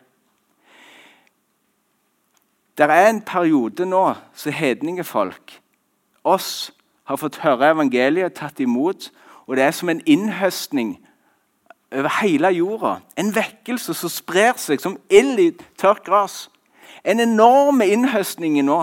Det 2.76 2.88
er 2.90 3.08
en 3.08 3.22
periode 3.22 3.86
nå 3.86 4.04
så 4.34 4.50
hedningefolk, 4.50 5.60
oss, 6.24 6.72
har 7.04 7.20
fått 7.20 7.42
høre 7.44 7.70
evangeliet, 7.70 8.34
tatt 8.34 8.60
imot, 8.60 9.10
og 9.46 9.56
det 9.56 9.66
er 9.66 9.74
som 9.76 9.92
en 9.92 10.00
innhøstning 10.08 10.96
over 11.94 12.10
hele 12.20 12.50
jorda. 12.56 12.98
En 13.16 13.30
vekkelse 13.34 13.94
som 13.94 14.10
sprer 14.12 14.58
seg 14.60 14.82
som 14.82 14.98
ild 15.10 15.40
i 15.40 15.48
tørt 15.80 16.04
gress. 16.06 16.48
En 17.04 17.20
enorm 17.20 17.82
innhøstning 17.84 18.58
nå 18.64 18.82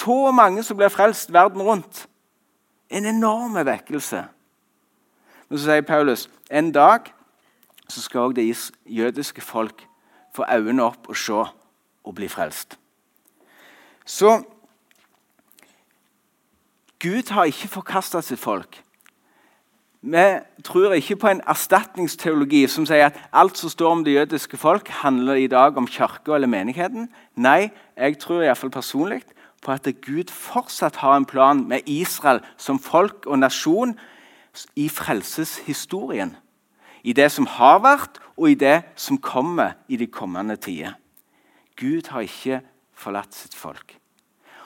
så 0.00 0.30
mange 0.32 0.62
som 0.62 0.76
blir 0.76 0.88
frelst 0.88 1.32
verden 1.32 1.62
rundt. 1.62 2.06
En 2.90 3.06
enorm 3.06 3.58
vekkelse. 3.66 4.24
Men 5.48 5.58
så 5.58 5.64
sier 5.64 5.86
Paulus 5.86 6.28
en 6.50 6.72
dag 6.72 7.10
så 7.90 8.02
skal 8.02 8.30
òg 8.30 8.36
det 8.38 8.46
jødiske 8.86 9.42
folk 9.42 9.82
få 10.34 10.46
øynene 10.46 10.86
opp 10.86 11.08
og 11.10 11.16
se 11.18 11.42
og 12.04 12.14
bli 12.14 12.28
frelst. 12.28 12.78
Så 14.06 14.42
Gud 17.00 17.30
har 17.30 17.44
ikke 17.44 17.68
forkasta 17.68 18.20
sitt 18.20 18.40
folk. 18.40 18.82
Vi 20.00 20.38
tror 20.64 20.92
ikke 20.96 21.16
på 21.16 21.28
en 21.28 21.42
erstatningsteologi 21.44 22.62
som 22.72 22.86
sier 22.88 23.10
at 23.10 23.18
alt 23.36 23.58
som 23.60 23.68
står 23.68 23.90
om 23.92 24.04
det 24.04 24.14
jødiske 24.14 24.56
folk, 24.56 24.88
handler 24.88 25.36
i 25.36 25.46
dag 25.46 25.76
om 25.76 25.88
kirka 25.88 26.34
eller 26.34 26.48
menigheten. 26.48 27.10
Nei, 27.36 27.68
jeg 27.96 28.16
tror 28.18 28.40
iallfall 28.42 28.72
personlig 28.72 29.20
på 29.60 29.74
at 29.74 29.84
Gud 30.00 30.32
fortsatt 30.32 31.02
har 31.04 31.18
en 31.18 31.28
plan 31.28 31.60
med 31.68 31.84
Israel 31.84 32.40
som 32.56 32.78
folk 32.80 33.26
og 33.26 33.42
nasjon 33.42 33.92
i 34.76 34.88
frelseshistorien. 34.88 36.32
I 37.04 37.12
det 37.12 37.28
som 37.32 37.46
har 37.46 37.80
vært, 37.84 38.20
og 38.40 38.50
i 38.50 38.56
det 38.56 38.82
som 38.96 39.18
kommer 39.20 39.76
i 39.88 39.96
de 40.00 40.06
kommende 40.06 40.56
tider. 40.56 40.96
Gud 41.76 42.08
har 42.08 42.24
ikke 42.24 42.62
forlatt 42.96 43.34
sitt 43.34 43.54
folk. 43.54 43.96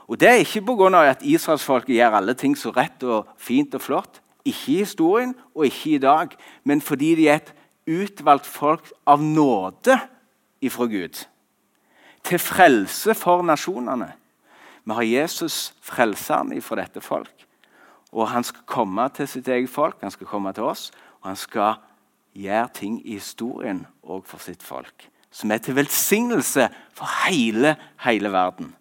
Og 0.06 0.20
Det 0.20 0.28
er 0.28 0.34
ikke 0.34 0.62
pga. 0.62 1.10
at 1.10 1.22
israelsfolket 1.22 1.96
gjør 1.96 2.16
alle 2.16 2.34
ting 2.34 2.58
så 2.58 2.70
rett 2.70 3.02
og 3.02 3.26
fint 3.36 3.74
og 3.74 3.80
flott. 3.80 4.20
Ikke 4.44 4.72
i 4.72 4.80
historien 4.82 5.34
og 5.54 5.66
ikke 5.66 5.94
i 5.96 6.02
dag, 6.02 6.34
men 6.64 6.80
fordi 6.80 7.14
de 7.14 7.28
er 7.28 7.40
et 7.40 7.54
utvalgt 7.88 8.46
folk 8.46 8.90
av 9.06 9.22
nåde 9.22 9.96
ifra 10.64 10.86
Gud. 10.88 11.24
Til 12.24 12.40
frelse 12.40 13.14
for 13.16 13.44
nasjonene. 13.44 14.12
Vi 14.84 14.92
har 14.92 15.08
Jesus, 15.08 15.72
frelseren, 15.80 16.52
ifra 16.56 16.76
dette 16.82 17.00
folk. 17.00 17.46
Og 18.12 18.28
han 18.30 18.44
skal 18.44 18.68
komme 18.68 19.08
til 19.16 19.28
sitt 19.28 19.48
eget 19.48 19.70
folk, 19.72 19.96
han 20.00 20.12
skal 20.12 20.28
komme 20.28 20.52
til 20.52 20.68
oss, 20.68 20.90
og 21.22 21.32
han 21.32 21.40
skal 21.40 21.80
gjøre 22.34 22.68
ting 22.76 23.00
i 23.04 23.16
historien 23.18 23.84
òg 24.02 24.24
for 24.28 24.42
sitt 24.42 24.62
folk. 24.62 25.08
Som 25.34 25.50
er 25.50 25.58
til 25.58 25.76
velsignelse 25.76 26.68
for 26.94 27.10
hele, 27.24 27.74
hele 28.04 28.30
verden. 28.32 28.74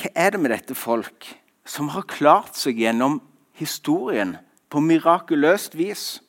Hva 0.00 0.08
er 0.16 0.32
det 0.32 0.40
med 0.40 0.54
dette 0.54 0.74
folk 0.74 1.26
som 1.68 1.90
har 1.92 2.08
klart 2.08 2.56
seg 2.56 2.78
gjennom 2.80 3.18
historien 3.60 4.38
på 4.72 4.80
mirakuløst 4.80 5.76
vis? 5.76 6.20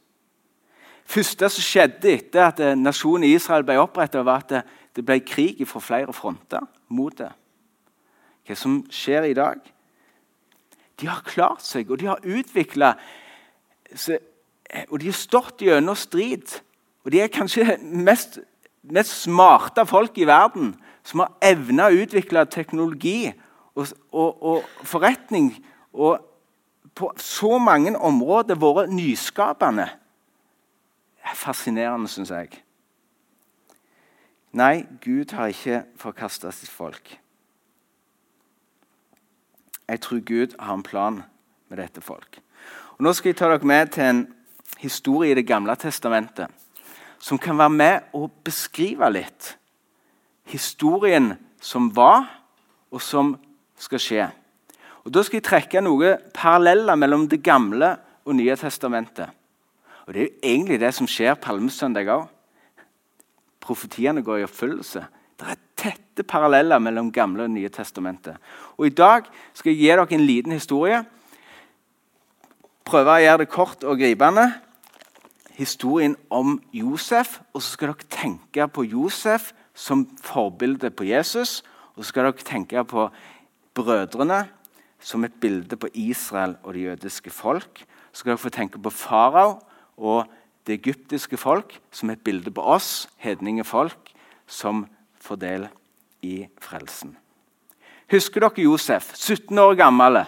første 1.12 1.50
som 1.51 1.66
skjedde 1.66 2.12
etter 2.13 2.46
at 2.46 2.60
nasjonen 2.80 3.28
Israel 3.28 3.66
ble 3.68 3.75
opprettet, 3.82 4.24
var 4.25 4.46
at 4.46 4.68
det 4.96 5.04
ble 5.04 5.20
krig 5.24 5.60
fra 5.68 5.82
flere 5.84 6.13
fronter 6.16 6.63
mot 6.92 7.16
det. 7.18 7.32
Hva 8.48 8.58
som 8.58 8.82
skjer 8.92 9.28
i 9.30 9.36
dag? 9.38 9.60
De 11.00 11.10
har 11.10 11.24
klart 11.25 11.63
seg, 11.66 11.92
og 11.92 12.00
de 12.00 12.12
har 12.12 12.24
utvikla 12.24 12.96
Og 14.88 15.00
de 15.01 15.10
har 15.10 15.18
stått 15.18 15.66
gjennom 15.66 15.98
strid. 16.00 16.48
Og 17.04 17.12
de 17.12 17.20
er 17.20 17.28
kanskje 17.28 17.75
mest, 17.82 18.38
mest 18.88 19.25
smarte 19.25 19.84
folk 19.84 20.16
i 20.16 20.28
verden 20.30 20.72
som 21.04 21.25
har 21.25 21.34
evna 21.44 21.90
å 21.90 21.98
utvikle 22.06 22.46
teknologi 22.48 23.34
og, 23.75 23.88
og, 24.12 24.44
og 24.44 24.63
forretning 24.84 25.54
og 25.94 26.28
på 26.96 27.12
så 27.18 27.58
mange 27.58 27.96
områder 27.98 28.60
vært 28.60 28.92
nyskapende. 28.92 29.88
Er 31.24 31.38
fascinerende, 31.38 32.10
syns 32.12 32.32
jeg. 32.34 32.51
Nei, 34.51 34.84
Gud 35.04 35.32
har 35.32 35.54
ikke 35.54 35.84
forkasta 35.96 36.51
sitt 36.51 36.72
folk. 36.72 37.13
Jeg 39.88 40.01
tror 40.04 40.20
Gud 40.28 40.56
har 40.60 40.74
en 40.74 40.84
plan 40.84 41.22
med 41.70 41.80
dette 41.80 42.01
folk. 42.04 42.42
Og 42.98 43.06
nå 43.06 43.13
skal 43.16 43.32
jeg 43.32 43.40
ta 43.40 43.48
dere 43.51 43.68
med 43.68 43.94
til 43.96 44.04
en 44.04 44.22
historie 44.82 45.32
i 45.32 45.36
Det 45.40 45.48
gamle 45.48 45.75
testamentet 45.75 46.51
som 47.22 47.38
kan 47.38 47.58
være 47.58 47.70
med 47.70 48.00
og 48.18 48.32
beskrive 48.44 49.08
litt 49.13 49.56
historien 50.50 51.36
som 51.62 51.92
var, 51.96 52.25
og 52.92 53.01
som 53.01 53.36
skal 53.82 54.02
skje. 54.02 54.30
Og 55.06 55.13
Da 55.13 55.24
skal 55.26 55.39
jeg 55.39 55.48
trekke 55.48 55.82
noen 55.82 56.22
paralleller 56.34 56.96
mellom 56.96 57.28
Det 57.30 57.41
gamle 57.44 57.96
og 58.26 58.36
Nye 58.36 58.56
testamentet. 58.56 59.30
Og 60.06 60.13
Det 60.13 60.22
er 60.22 60.28
jo 60.28 60.39
egentlig 60.44 60.80
det 60.80 60.94
som 60.94 61.08
skjer 61.08 61.34
palmesøndag 61.34 62.10
òg. 62.10 62.28
Profetiene 63.62 64.24
går 64.24 64.41
i 64.41 64.44
oppfyllelse. 64.44 65.06
Det 65.39 65.48
er 65.48 65.60
tette 65.78 66.24
paralleller 66.24 66.80
mellom 66.80 67.12
Gamle 67.12 67.44
og 67.44 67.50
Nye 67.50 67.70
testamentet. 67.70 68.38
Og 68.78 68.86
I 68.86 68.89
dag 68.89 69.26
skal 69.54 69.72
jeg 69.72 69.80
gi 69.80 69.88
dere 69.88 70.08
en 70.13 70.26
liten 70.26 70.52
historie. 70.52 71.04
Prøve 72.86 73.15
å 73.15 73.22
gjøre 73.22 73.38
det 73.38 73.50
kort 73.50 73.84
og 73.84 73.98
gripende. 73.98 74.48
Historien 75.58 76.15
om 76.30 76.60
Josef. 76.74 77.39
Og 77.54 77.62
så 77.62 77.74
skal 77.74 77.94
dere 77.94 78.10
tenke 78.10 78.67
på 78.67 78.84
Josef 78.84 79.54
som 79.74 80.06
forbilde 80.22 80.89
på 80.89 81.04
Jesus. 81.10 81.63
Og 81.96 82.04
så 82.04 82.10
skal 82.10 82.30
dere 82.30 82.46
tenke 82.46 82.84
på 82.84 83.10
brødrene 83.73 84.45
som 85.01 85.23
et 85.25 85.34
bilde 85.41 85.77
på 85.77 85.89
Israel 85.93 86.55
og 86.63 86.73
det 86.73 86.84
jødiske 86.84 87.29
folk. 87.29 87.84
Så 88.12 88.21
skal 88.21 88.34
dere 88.34 88.43
få 88.43 88.49
tenke 88.53 88.81
på 88.81 88.89
farao 88.89 89.60
og 89.97 90.25
det 90.67 90.79
egyptiske 90.79 91.38
folk 91.38 91.79
som 91.91 92.10
et 92.10 92.21
bilde 92.23 92.51
på 92.51 92.62
oss, 92.62 93.10
hedninge 93.17 93.63
folk, 93.63 94.12
som 94.47 94.86
får 95.21 95.41
del 95.41 95.67
i 96.21 96.45
frelsen. 96.62 97.15
Husker 98.12 98.43
dere 98.43 98.65
Josef, 98.65 99.13
17 99.15 99.57
år 99.57 99.75
gammel, 99.79 100.23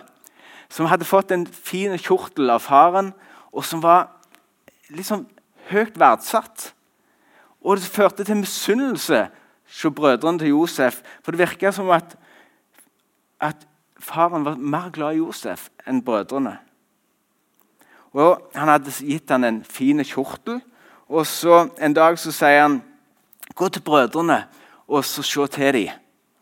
som 0.70 0.88
hadde 0.90 1.06
fått 1.06 1.32
en 1.36 1.46
fin 1.46 1.94
kjortel 2.00 2.50
av 2.50 2.64
faren, 2.66 3.12
og 3.54 3.66
som 3.68 3.84
var 3.84 4.08
liksom 4.90 5.28
høyt 5.70 6.00
verdsatt? 6.00 6.72
Og 7.64 7.78
det 7.78 7.92
førte 7.92 8.26
til 8.26 8.42
misunnelse 8.42 9.28
hos 9.28 9.96
brødrene 9.96 10.42
til 10.42 10.54
Josef. 10.56 11.02
For 11.24 11.32
det 11.32 11.44
virka 11.44 11.72
som 11.72 11.92
at, 11.94 12.16
at 13.44 13.66
faren 14.00 14.46
var 14.48 14.60
mer 14.60 14.92
glad 14.96 15.18
i 15.18 15.22
Josef 15.22 15.68
enn 15.88 16.04
brødrene. 16.04 16.58
Og 18.14 18.50
Han 18.56 18.70
hadde 18.70 18.94
gitt 18.94 19.30
han 19.30 19.44
en 19.44 19.64
fin 19.64 20.04
kjortel. 20.04 20.62
Og 21.10 21.26
så 21.28 21.70
En 21.82 21.94
dag 21.94 22.18
så 22.20 22.32
sier 22.32 22.62
han 22.62 22.82
gå 23.56 23.70
til 23.70 23.82
brødrene 23.82 24.46
og 24.88 25.06
så 25.06 25.24
se 25.24 25.48
til 25.48 25.74
dem 25.74 25.90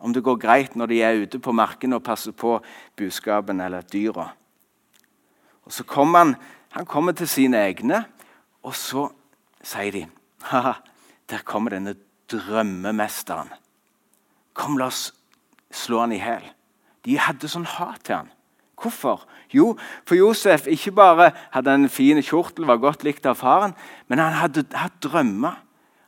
om 0.02 0.14
det 0.14 0.24
går 0.24 0.40
greit 0.42 0.76
når 0.76 0.88
de 0.88 1.02
er 1.02 1.20
ute 1.22 1.40
på 1.40 1.54
markene 1.54 1.96
og 1.96 2.04
passer 2.04 2.32
på 2.32 2.56
buskapen 2.98 3.62
eller 3.62 3.82
dyra. 3.82 4.32
Så 5.70 5.84
kommer 5.84 6.20
han, 6.20 6.36
han 6.70 6.86
kommer 6.86 7.14
til 7.14 7.30
sine 7.30 7.58
egne, 7.58 8.04
og 8.64 8.76
så 8.76 9.12
sier 9.64 9.92
de 9.92 10.08
Haha, 10.50 10.74
der 11.30 11.46
kommer 11.46 11.70
denne 11.70 11.94
drømmemesteren. 12.32 13.52
Kom, 14.54 14.78
la 14.78 14.90
oss 14.90 15.14
slå 15.72 16.02
han 16.02 16.16
i 16.16 16.20
hjel. 16.20 16.50
De 17.06 17.18
hadde 17.20 17.50
sånn 17.50 17.68
hat 17.78 18.04
til 18.06 18.20
han. 18.20 18.32
Hvorfor? 18.82 19.26
Jo, 19.54 19.76
for 20.08 20.18
Josef 20.18 20.66
ikke 20.72 20.94
bare 20.98 21.32
hadde 21.54 21.74
en 21.74 21.90
fin 21.92 22.22
kjortel, 22.24 22.66
var 22.66 22.82
godt 22.82 23.04
likt 23.06 23.28
av 23.30 23.38
faren, 23.42 23.76
men 24.10 24.22
han 24.22 24.38
hadde 24.40 24.66
hatt 24.74 24.98
drømmer. 25.04 25.60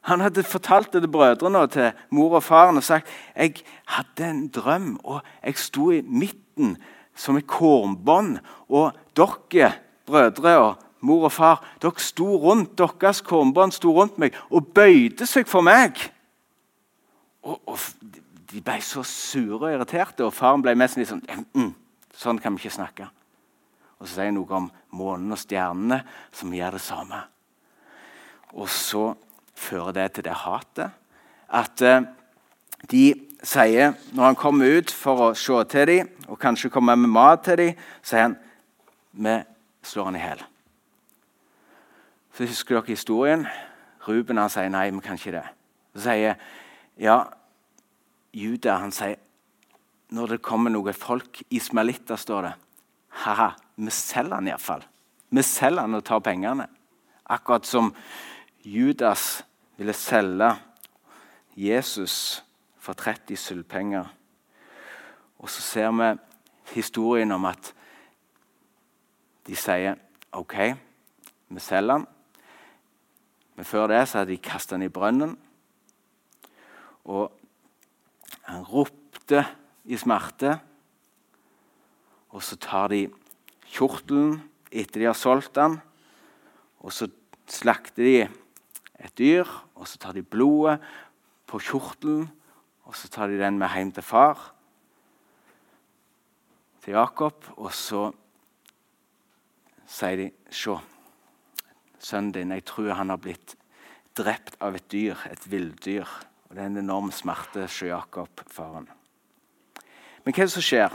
Han 0.09 0.19
hadde 0.19 0.43
fortalt 0.43 0.91
det 0.91 1.03
til 1.05 1.11
brødrene 1.11 1.61
og 1.63 1.71
til 1.71 1.91
mor 2.11 2.33
og 2.35 2.43
faren 2.43 2.79
og 2.79 2.83
sagt 2.83 3.11
jeg 3.37 3.61
hadde 3.87 4.25
en 4.27 4.47
drøm, 4.51 4.97
og 5.03 5.21
jeg 5.43 5.59
sto 5.61 5.91
i 5.95 6.01
midten 6.01 6.75
som 7.15 7.37
et 7.39 7.47
kornbånd. 7.47 8.39
Og 8.67 8.91
dere, 9.15 9.71
brødre 10.05 10.57
og 10.59 10.81
mor 10.99 11.29
og 11.29 11.31
far, 11.31 11.63
dere 11.81 12.03
sto 12.03 12.35
rundt, 12.41 12.75
deres 12.79 13.21
kornbånd 13.23 13.75
sto 13.75 13.93
rundt 13.95 14.19
meg 14.19 14.35
og 14.49 14.73
bøyde 14.75 15.27
seg 15.29 15.47
for 15.47 15.63
meg. 15.63 15.99
Og, 17.43 17.61
og 17.67 17.79
De 18.53 18.61
ble 18.61 18.77
så 18.85 19.01
sure 19.07 19.65
og 19.65 19.73
irriterte, 19.73 20.25
og 20.25 20.33
faren 20.35 20.61
ble 20.61 20.75
mest 20.77 20.99
litt 20.99 21.09
sånn 21.09 21.23
mm, 21.25 21.71
Sånn 22.13 22.37
kan 22.37 22.53
vi 22.53 22.61
ikke 22.61 22.75
snakke. 22.75 23.07
Og 23.97 24.05
så 24.05 24.19
sier 24.19 24.27
jeg 24.29 24.35
noe 24.35 24.57
om 24.59 24.67
månen 24.93 25.33
og 25.33 25.39
stjernene, 25.41 26.03
som 26.29 26.53
gjør 26.53 26.75
det 26.77 26.81
samme. 26.85 27.23
Og 28.53 28.69
så 28.69 29.15
fører 29.57 29.95
det 29.97 30.05
til 30.13 30.27
det 30.27 30.35
hatet. 30.43 30.93
At 31.49 31.81
eh, 31.81 32.05
de 32.91 33.03
sier, 33.41 33.95
når 34.13 34.29
han 34.29 34.37
kommer 34.37 34.77
ut 34.77 34.93
for 34.93 35.29
å 35.29 35.33
se 35.37 35.57
til 35.73 35.89
dem, 35.89 36.13
og 36.27 36.37
kanskje 36.39 36.69
komme 36.73 36.93
med 36.99 37.09
mat 37.09 37.45
til 37.47 37.59
dem, 37.63 37.83
sier 38.05 38.27
han 38.27 38.37
vi 39.13 39.37
slår 39.85 40.09
han 40.09 40.17
i 40.17 40.23
hjel. 40.23 40.43
Så 42.33 42.47
husker 42.49 42.79
dere 42.79 42.93
historien. 42.93 43.47
Ruben 44.07 44.41
han 44.41 44.51
sier 44.51 44.71
nei, 44.73 44.89
vi 44.91 45.01
kan 45.05 45.19
ikke 45.19 45.35
det. 45.35 45.45
Så 45.93 46.07
sier 46.07 46.37
ja, 47.01 47.17
Juda 48.33 48.79
han 48.81 48.93
sier 48.93 49.19
når 50.13 50.35
det 50.35 50.43
kommer 50.45 50.69
noe 50.69 50.93
folk 50.93 51.41
Ismailitter, 51.49 52.19
står 52.19 52.45
det. 52.45 52.53
Ha-ha, 53.23 53.47
vi 53.81 53.93
selger 53.93 54.35
han 54.37 54.49
iallfall. 54.49 54.83
Vi 55.33 55.41
selger 55.41 55.87
han 55.87 55.97
og 55.97 56.03
tar 56.05 56.21
pengene. 56.21 56.67
Akkurat 57.33 57.65
som 57.65 57.89
Judas 58.61 59.41
ville 59.79 59.95
selge 59.97 60.51
Jesus 61.57 62.43
for 62.77 62.93
30 62.93 63.37
sølvpenger. 63.41 64.05
Og 65.41 65.49
så 65.49 65.61
ser 65.65 65.91
vi 65.97 66.13
historien 66.75 67.31
om 67.33 67.45
at 67.49 67.73
de 69.47 69.57
sier 69.57 69.97
OK, 70.33 70.55
vi 71.49 71.61
selger 71.61 71.97
han. 71.97 72.09
Men 73.55 73.65
før 73.65 73.89
det 73.89 74.05
så 74.07 74.21
hadde 74.21 74.33
de 74.33 74.41
kastet 74.41 74.77
han 74.77 74.85
i 74.85 74.93
brønnen. 74.93 75.35
Og 77.05 77.31
han 78.49 78.63
ropte 78.67 79.43
i 79.85 79.97
smerte. 79.99 80.57
Og 82.33 82.43
så 82.43 82.57
tar 82.59 82.91
de 82.93 83.05
kjortelen 83.73 84.39
etter 84.73 85.03
de 85.03 85.09
har 85.09 85.17
solgt 85.17 85.53
den, 85.55 85.77
og 86.81 86.93
så 86.93 87.07
slakter 87.49 88.03
de 88.03 88.15
et 89.03 89.13
dyr, 89.19 89.47
og 89.77 89.87
så 89.87 89.99
tar 90.01 90.15
de 90.17 90.23
blodet 90.25 90.79
på 91.49 91.61
kjortelen, 91.61 92.25
og 92.83 92.97
så 92.97 93.09
tar 93.11 93.29
de 93.29 93.37
den 93.39 93.59
med 93.61 93.69
hjem 93.69 93.93
til 93.93 94.05
far, 94.05 94.49
til 96.83 96.97
Jakob, 96.97 97.45
og 97.55 97.71
så 97.73 98.09
sier 99.87 100.19
de 100.19 100.31
Se, 100.53 100.75
sønnen 101.99 102.33
din, 102.35 102.51
jeg 102.51 102.65
tror 102.67 102.93
han 102.97 103.09
har 103.09 103.21
blitt 103.21 103.55
drept 104.17 104.57
av 104.61 104.75
et 104.77 104.85
dyr, 104.91 105.17
et 105.31 105.45
villdyr. 105.49 106.09
Og 106.53 106.57
Det 106.57 106.63
er 106.63 106.69
en 106.69 106.77
enorm 106.77 107.07
smerte 107.09 107.63
for 107.65 107.87
Jakob, 107.87 108.41
faren. 108.45 108.85
Men 110.21 110.35
hva 110.35 110.43
er 110.43 110.45
det 110.45 110.53
som 110.53 110.61
skjer? 110.61 110.91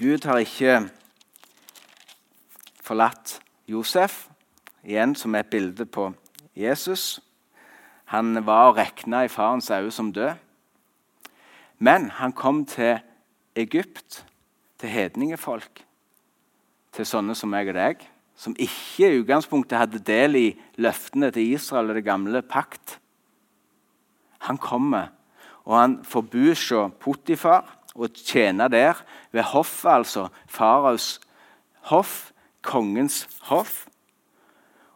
Gud 0.00 0.24
har 0.24 0.38
ikke 0.40 0.76
forlatt 2.80 3.34
Josef, 3.68 4.22
igjen 4.80 5.12
som 5.20 5.36
er 5.36 5.44
et 5.44 5.50
bilde 5.52 5.84
på 5.84 6.06
Jesus. 6.56 7.20
Han 8.08 8.40
var 8.46 8.70
å 8.70 8.72
regne 8.78 9.20
i 9.26 9.28
farens 9.28 9.68
øyne 9.68 9.92
som 9.92 10.08
død. 10.16 10.40
Men 11.76 12.08
han 12.16 12.32
kom 12.32 12.62
til 12.64 13.02
Egypt, 13.52 14.22
til 14.80 14.94
hedningefolk, 14.94 15.82
til 16.96 17.04
sånne 17.10 17.36
som 17.36 17.52
meg 17.52 17.68
og 17.68 17.76
deg, 17.76 18.00
som 18.32 18.56
ikke 18.56 19.12
i 19.12 19.20
utgangspunktet 19.20 19.76
hadde 19.76 20.00
del 20.08 20.40
i 20.40 20.46
løftene 20.80 21.28
til 21.36 21.52
Israel 21.52 21.92
og 21.92 22.00
det 22.00 22.06
gamle 22.08 22.40
pakt. 22.40 22.96
Han 24.46 24.58
kommer, 24.58 25.08
og 25.64 25.80
han 25.80 25.98
får 26.04 26.22
bo 26.32 26.44
hos 26.48 26.72
Potifar 27.00 27.66
og 27.94 28.14
tjene 28.14 28.68
der, 28.70 29.00
ved 29.32 29.42
hoffet, 29.42 29.90
altså 29.90 30.28
faraos 30.46 31.20
hoff, 31.90 32.32
kongens 32.62 33.26
hoff. 33.50 33.86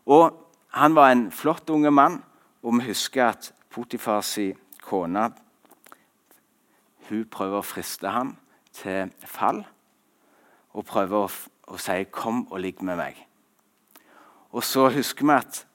Og 0.07 0.39
han 0.73 0.95
var 0.95 1.13
en 1.13 1.31
flott 1.33 1.71
unge 1.71 1.91
mann, 1.91 2.23
og 2.63 2.79
vi 2.79 2.87
husker 2.93 3.27
at 3.27 3.53
Potifars 3.71 4.39
kone 4.83 5.31
hun 7.09 7.25
prøver 7.29 7.59
å 7.59 7.67
friste 7.67 8.09
ham 8.09 8.37
til 8.73 9.11
fall 9.29 9.65
og 10.73 10.87
prøver 10.89 11.27
å, 11.27 11.29
å 11.69 11.77
si 11.77 12.05
'kom 12.05 12.47
og 12.51 12.61
ligg 12.61 12.83
med 12.83 12.97
meg'. 12.97 13.27
Og 14.53 14.65
så 14.65 14.89
husker 14.89 15.27
vi 15.27 15.33
at 15.33 15.67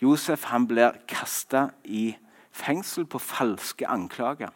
Josef 0.00 0.44
han 0.44 0.66
blir 0.66 0.96
kasta 1.08 1.70
i 1.84 2.16
fengsel 2.60 3.06
på 3.08 3.18
falske 3.18 3.88
anklager. 3.88 4.52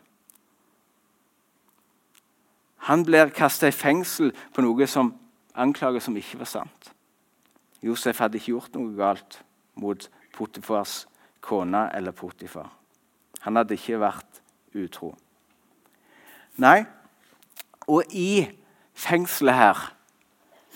Han 2.85 3.05
blir 3.05 3.33
kasta 3.33 3.71
i 3.71 3.73
fengsel 3.73 4.35
på 4.53 4.65
noe 4.65 4.87
som 4.91 5.15
anklager 5.57 6.05
som 6.05 6.17
ikke 6.21 6.43
var 6.43 6.51
sant. 6.51 6.91
Josef 7.85 8.21
hadde 8.21 8.41
ikke 8.41 8.53
gjort 8.53 8.77
noe 8.77 8.93
galt 8.97 9.41
mot 9.81 10.09
Potifars 10.35 11.05
kone 11.45 11.87
eller 11.97 12.13
Potifar. 12.17 12.71
Han 13.45 13.57
hadde 13.57 13.77
ikke 13.77 14.01
vært 14.01 14.41
utro. 14.75 15.15
Nei, 16.61 16.85
og 17.89 18.13
i 18.15 18.47
fengselet 18.95 19.59
her 19.59 19.83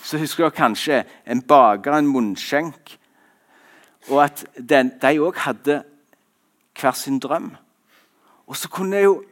så 0.03 0.19
husker 0.21 0.45
dere 0.45 0.55
kanskje 0.55 1.03
en 1.27 1.41
baker, 1.43 1.93
en 1.97 2.09
munnskjenk, 2.09 2.95
og 4.09 4.23
at 4.23 4.45
den, 4.55 4.93
de 5.01 5.19
òg 5.19 5.41
hadde 5.43 5.81
hver 6.79 6.91
sin 6.91 7.19
drøm. 7.19 7.55
Og 8.47 8.57
så 8.57 8.69
kunne 8.69 8.97
jo 8.97 9.23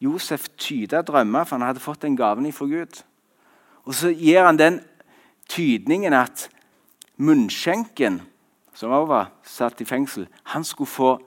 Josef 0.00 0.48
tyde 0.58 1.02
drømmer, 1.02 1.44
for 1.44 1.56
han 1.56 1.66
hadde 1.66 1.80
fått 1.80 2.02
den 2.02 2.16
gaven 2.16 2.52
fra 2.52 2.64
Gud. 2.64 3.02
Og 3.84 3.94
så 3.94 4.08
gir 4.08 4.44
han 4.44 4.58
den 4.58 4.80
tydningen 5.48 6.12
at 6.12 6.48
munnskjenken, 7.16 8.22
som 8.74 8.90
også 8.90 9.06
var 9.06 9.30
satt 9.42 9.80
i 9.80 9.84
fengsel, 9.84 10.26
han 10.42 10.64
skulle 10.64 10.90
få 10.90 11.18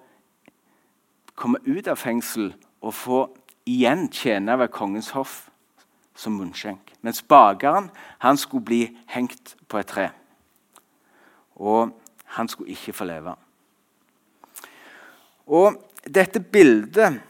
komme 1.35 1.61
ut 1.67 1.87
av 1.87 1.95
fengsel 1.95 2.53
og 2.81 2.93
få 2.93 3.19
igjen 3.65 4.09
tjene 4.11 4.57
ved 4.59 4.73
kongens 4.73 5.13
hoff 5.15 5.49
som 6.17 6.33
munnskjenk. 6.33 6.93
Mens 7.01 7.21
bakeren 7.21 7.91
han 8.19 8.37
skulle 8.37 8.65
bli 8.65 8.81
hengt 9.13 9.55
på 9.69 9.77
et 9.77 9.87
tre. 9.87 10.09
Og 11.55 11.93
han 12.25 12.47
skulle 12.47 12.73
ikke 12.73 12.93
få 12.93 13.05
leve. 13.05 13.35
Og 15.47 15.79
dette 16.03 16.39
bildet 16.43 17.21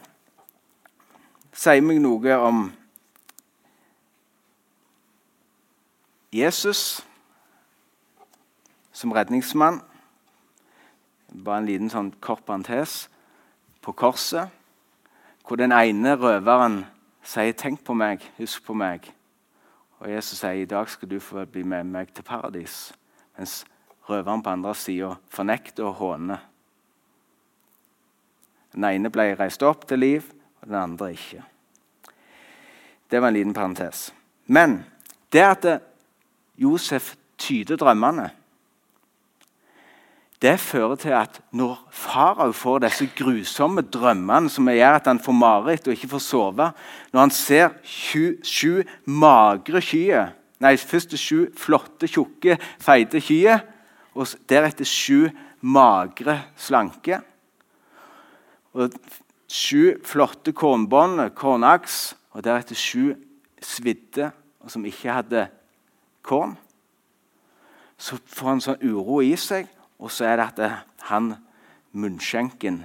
sier 1.54 1.82
meg 1.82 2.00
noe 2.02 2.38
om 2.42 2.64
Jesus 6.34 7.00
som 8.92 9.14
redningsmann. 9.14 9.80
Bare 11.30 11.62
en 11.62 11.68
liten 11.68 11.92
sånn 11.92 12.10
kort 12.24 12.44
parentes. 12.46 13.06
På 13.84 13.94
korset, 13.94 14.50
hvor 15.46 15.56
den 15.56 15.72
ene 15.72 16.16
røveren 16.18 16.82
sier 17.22 17.52
'tenk 17.52 17.84
på 17.84 17.94
meg, 17.94 18.20
husk 18.38 18.64
på 18.64 18.74
meg'. 18.74 19.12
Og 20.00 20.10
Jesus 20.10 20.38
sier 20.38 20.52
'i 20.52 20.64
dag 20.64 20.88
skal 20.88 21.08
du 21.08 21.20
få 21.20 21.44
bli 21.44 21.62
med 21.62 21.84
meg 21.84 22.14
til 22.14 22.24
paradis'. 22.24 22.92
Mens 23.36 23.64
røveren 24.08 24.42
på 24.42 24.50
andre 24.50 24.74
sida 24.74 25.14
fornekter 25.28 25.84
og 25.84 25.94
håner. 25.94 26.47
Den 28.78 28.86
ene 28.86 29.10
ble 29.10 29.32
reist 29.34 29.64
opp 29.66 29.88
til 29.90 29.98
liv, 29.98 30.26
og 30.62 30.68
den 30.70 30.78
andre 30.78 31.10
ikke. 31.10 31.42
Det 33.10 33.18
var 33.18 33.32
en 33.32 33.34
liten 33.34 33.54
parentes. 33.56 34.12
Men 34.46 34.84
det 35.34 35.42
at 35.42 35.66
Josef 36.54 37.16
tyder 37.38 37.76
drømmene, 37.76 38.28
det 40.38 40.60
fører 40.62 40.94
til 40.94 41.16
at 41.18 41.40
når 41.50 41.80
farao 41.90 42.52
får 42.54 42.84
disse 42.84 43.08
grusomme 43.18 43.82
drømmene 43.82 44.46
som 44.54 44.70
gjør 44.70 45.00
at 45.00 45.08
han 45.10 45.18
får 45.18 45.34
mareritt 45.34 45.88
og 45.90 45.96
ikke 45.96 46.12
får 46.12 46.22
sove 46.22 46.68
Når 47.12 47.20
han 47.20 47.32
ser 47.34 47.72
sju, 47.82 48.38
sju 48.46 48.84
magre 49.04 49.82
kyr 49.82 50.30
Nei, 50.62 50.76
først 50.76 51.18
sju 51.18 51.48
flotte, 51.58 52.06
tjukke, 52.06 52.56
feite 52.82 53.20
kyr, 53.22 53.60
og 54.18 54.26
deretter 54.50 54.86
sju 54.86 55.28
magre, 55.62 56.34
slanke. 56.58 57.20
Og 58.76 58.92
sju 59.48 59.96
flotte 60.04 60.52
kornbånd, 60.52 61.22
kornaks, 61.38 62.16
og 62.36 62.44
deretter 62.44 62.76
sju 62.76 63.14
svidde, 63.64 64.30
som 64.68 64.84
ikke 64.84 65.12
hadde 65.12 65.46
korn. 66.22 66.58
Så 67.98 68.18
får 68.26 68.48
han 68.48 68.60
sånn 68.62 68.84
uro 68.84 69.22
i 69.24 69.32
seg, 69.40 69.70
og 69.98 70.12
så 70.12 70.28
er 70.28 70.38
det 70.38 70.48
at 70.52 71.08
han 71.08 71.32
munnskjenken 71.96 72.84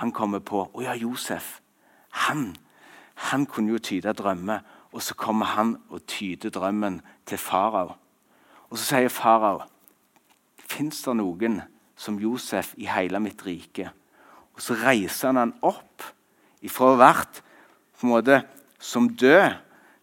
han 0.00 0.12
kommer 0.12 0.40
på 0.40 0.64
Å 0.72 0.84
ja, 0.84 0.94
Josef. 0.96 1.58
Han, 2.26 2.54
han 3.28 3.44
kunne 3.46 3.74
jo 3.74 3.80
tyde 3.82 4.14
drømmer. 4.16 4.62
Og 4.92 5.02
så 5.04 5.16
kommer 5.16 5.54
han 5.54 5.76
og 5.88 6.04
tyder 6.08 6.52
drømmen 6.52 7.00
til 7.28 7.40
farao. 7.40 7.94
Og 8.70 8.78
så 8.78 8.96
sier 8.96 9.12
farao 9.12 9.62
Fins 10.72 11.02
det 11.04 11.12
noen 11.18 11.58
som 12.00 12.16
Josef 12.20 12.72
i 12.80 12.86
hele 12.88 13.20
mitt 13.20 13.42
rike? 13.44 13.90
Og 14.56 14.64
så 14.64 14.76
reiser 14.78 15.30
han 15.30 15.40
han 15.40 15.54
opp 15.64 16.04
ifra 16.62 16.92
å 16.92 17.00
vært 17.00 17.40
på 17.96 18.06
en 18.06 18.12
måte 18.12 18.42
som 18.82 19.08
død, 19.08 19.56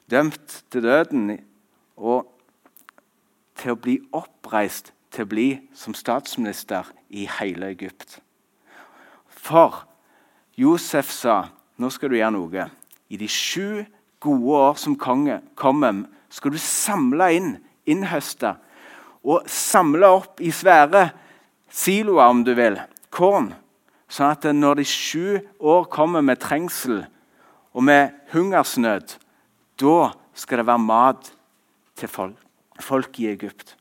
dømt 0.10 0.56
til 0.72 0.86
døden, 0.86 1.36
og 2.00 2.30
til 3.60 3.76
å 3.76 3.80
bli 3.80 3.98
oppreist 4.16 4.94
til 5.12 5.26
å 5.26 5.30
bli 5.30 5.48
som 5.76 5.96
statsminister 5.98 6.88
i 7.10 7.28
hele 7.40 7.72
Egypt. 7.74 8.20
For 9.28 9.84
Josef 10.60 11.12
sa 11.14 11.42
nå 11.80 11.90
skal 11.94 12.12
du 12.12 12.20
gjøre 12.20 12.36
noe. 12.36 12.68
I 13.10 13.18
de 13.18 13.28
sju 13.32 13.86
gode 14.22 14.58
år 14.60 14.76
som 14.80 14.98
konge 15.00 15.40
kommer, 15.58 16.04
skal 16.30 16.54
du 16.54 16.60
samle 16.62 17.30
inn, 17.34 17.54
innhøste 17.90 18.54
og 19.24 19.48
samle 19.50 20.10
opp 20.20 20.44
i 20.44 20.52
svære 20.54 21.10
siloer, 21.72 22.30
om 22.30 22.44
du 22.44 22.54
vil, 22.58 22.78
korn. 23.12 23.52
Sånn 24.10 24.34
at 24.34 24.48
når 24.56 24.82
de 24.82 24.86
sju 24.90 25.40
år 25.62 25.86
kommer 25.94 26.24
med 26.26 26.42
trengsel 26.42 27.04
og 27.78 27.86
med 27.86 28.16
hungersnød, 28.34 29.16
da 29.80 30.12
skal 30.34 30.62
det 30.62 30.68
være 30.68 30.82
mat 30.82 31.30
til 32.00 32.10
folk, 32.10 32.40
folk 32.82 33.20
i 33.22 33.30
Egypt. 33.30 33.76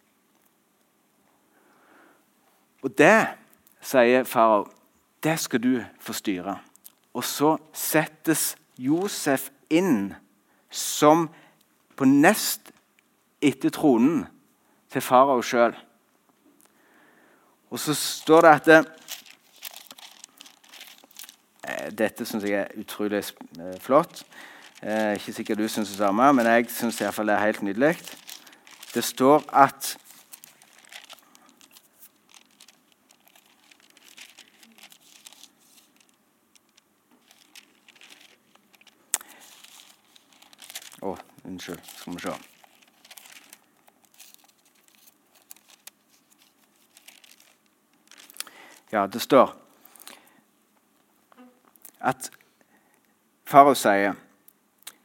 Og 2.84 2.92
det, 2.98 3.26
sier 3.82 4.28
farao, 4.28 4.66
det 5.24 5.38
skal 5.40 5.62
du 5.62 5.72
få 6.02 6.14
styre. 6.14 6.58
Og 7.16 7.24
så 7.26 7.56
settes 7.74 8.52
Josef 8.78 9.48
inn 9.72 10.12
som 10.70 11.26
på 11.98 12.06
nest 12.06 12.70
etter 13.42 13.72
tronen 13.74 14.26
til 14.92 15.02
farao 15.02 15.40
sjøl. 15.42 15.74
Og 17.68 17.80
så 17.82 17.96
står 17.96 18.46
det 18.46 18.54
at 18.54 18.94
Dette 21.98 22.24
syns 22.24 22.44
jeg 22.44 22.54
er 22.60 22.80
utrolig 22.80 23.22
eh, 23.22 23.78
flott. 23.80 24.24
Eh, 24.82 25.12
ikke 25.18 25.32
sikkert 25.32 25.58
du 25.58 25.68
syns 25.68 25.88
det 25.88 25.98
samme, 25.98 26.32
men 26.32 26.46
jeg 26.46 26.68
syns 26.70 26.96
det 26.96 27.08
er 27.08 27.40
helt 27.44 27.62
nydelig. 27.62 27.96
Det 28.94 29.04
står 29.04 29.44
at 29.52 29.96
Å, 40.98 41.12
oh, 41.12 41.18
unnskyld. 41.46 41.78
Skal 41.96 42.14
vi 42.16 42.24
se. 42.24 42.32
Ja, 48.92 49.06
det 49.06 49.20
står 49.22 49.67
at 52.00 52.30
farao 53.48 53.76
sier 53.78 54.16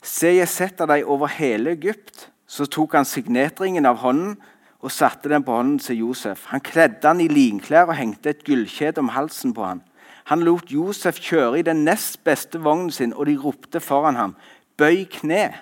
Se, 0.04 0.34
jeg 0.36 0.50
setter 0.52 0.90
deg 0.90 1.08
over 1.08 1.32
hele 1.32 1.78
Egypt. 1.78 2.28
Så 2.44 2.68
tok 2.68 2.98
han 2.98 3.08
signetringen 3.08 3.88
av 3.88 4.02
hånden 4.02 4.36
og 4.84 4.92
satte 4.92 5.32
den 5.32 5.46
på 5.48 5.56
hånden 5.56 5.80
til 5.80 6.02
Josef. 6.02 6.50
Han 6.52 6.60
kledde 6.60 7.08
han 7.08 7.22
i 7.24 7.30
linklær 7.32 7.88
og 7.88 7.96
hengte 7.96 8.34
et 8.34 8.44
gullkjede 8.44 9.00
om 9.00 9.14
halsen 9.16 9.56
på 9.56 9.64
han. 9.64 9.80
Han 10.28 10.44
lot 10.44 10.72
Josef 10.72 11.22
kjøre 11.24 11.62
i 11.62 11.66
den 11.68 11.86
nest 11.88 12.20
beste 12.28 12.60
vognen 12.60 12.92
sin, 12.92 13.16
og 13.16 13.28
de 13.28 13.38
ropte 13.40 13.80
foran 13.80 14.20
ham, 14.20 14.36
'Bøy 14.78 15.08
kne!' 15.08 15.56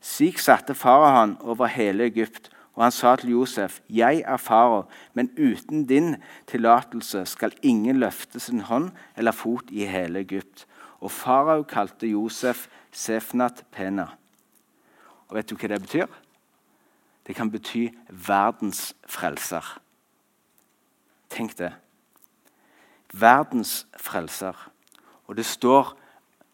Slik 0.00 0.38
satte 0.38 0.74
faraoen 0.74 1.36
over 1.40 1.66
hele 1.66 2.06
Egypt, 2.06 2.50
og 2.78 2.84
han 2.84 2.92
sa 2.92 3.16
til 3.16 3.30
Josef, 3.30 3.80
'Jeg 3.90 4.22
er 4.26 4.36
farer, 4.36 4.82
men 5.14 5.30
uten 5.38 5.86
din 5.86 6.16
tillatelse 6.46 7.26
skal 7.26 7.52
ingen 7.62 7.98
løfte 7.98 8.40
sin 8.40 8.60
hånd 8.60 8.90
eller 9.16 9.32
fot 9.32 9.64
i 9.70 9.84
hele 9.84 10.18
Egypt.' 10.18 10.66
Og 11.00 11.10
farao 11.10 11.62
kalte 11.62 12.06
Josef 12.06 12.68
Sefnat 12.92 13.64
Pena. 13.72 14.06
Og 15.28 15.36
vet 15.36 15.50
du 15.50 15.56
hva 15.56 15.68
det 15.68 15.80
betyr? 15.80 16.06
Det 17.26 17.36
kan 17.36 17.50
bety 17.50 17.88
verdens 18.10 18.96
frelser. 19.06 19.80
Tenk 21.30 21.58
det. 21.58 21.72
Verdens 23.12 23.86
frelser. 23.96 24.70
Og 25.26 25.36
det 25.36 25.46
står 25.46 25.98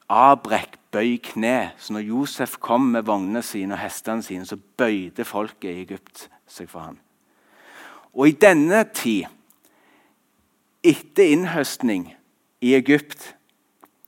'avbrekk, 0.09 0.79
bøy 0.94 1.18
kne'. 1.18 1.74
Så 1.76 1.92
når 1.92 2.00
Josef 2.00 2.57
kom 2.61 2.80
med 2.80 3.02
vognene 3.02 3.42
sine 3.42 3.74
og 3.74 3.80
hestene 3.83 4.22
sine, 4.22 4.46
så 4.46 4.57
bøyde 4.57 5.24
folket 5.24 5.70
i 5.70 5.80
Egypt 5.83 6.28
seg 6.46 6.70
for 6.70 6.80
ham. 6.80 6.98
Og 8.14 8.28
i 8.28 8.38
denne 8.38 8.85
tid, 8.94 9.24
etter 10.85 11.33
innhøstning 11.33 12.14
i 12.61 12.74
Egypt, 12.74 13.35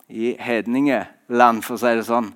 i 0.09 0.37
hedningeland, 0.39 1.63
for 1.63 1.75
å 1.75 1.81
si 1.81 1.95
det 1.97 2.07
sånn, 2.07 2.31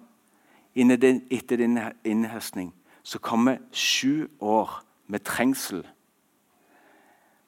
etter 0.75 1.57
din 1.61 1.79
innhøstning, 2.05 2.73
så 3.03 3.19
kommer 3.19 3.61
sju 3.73 4.27
år 4.41 4.81
med 5.07 5.25
trengsel. 5.25 5.85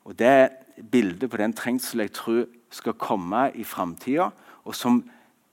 Og 0.05 0.19
Det 0.19 0.27
er 0.27 0.49
bildet 0.91 1.31
på 1.31 1.37
den 1.37 1.53
trengselen 1.53 2.07
jeg 2.07 2.13
tror 2.13 2.47
skal 2.71 2.93
komme 2.93 3.51
i 3.55 3.65
framtida, 3.65 4.31
og 4.65 4.75
som 4.75 5.03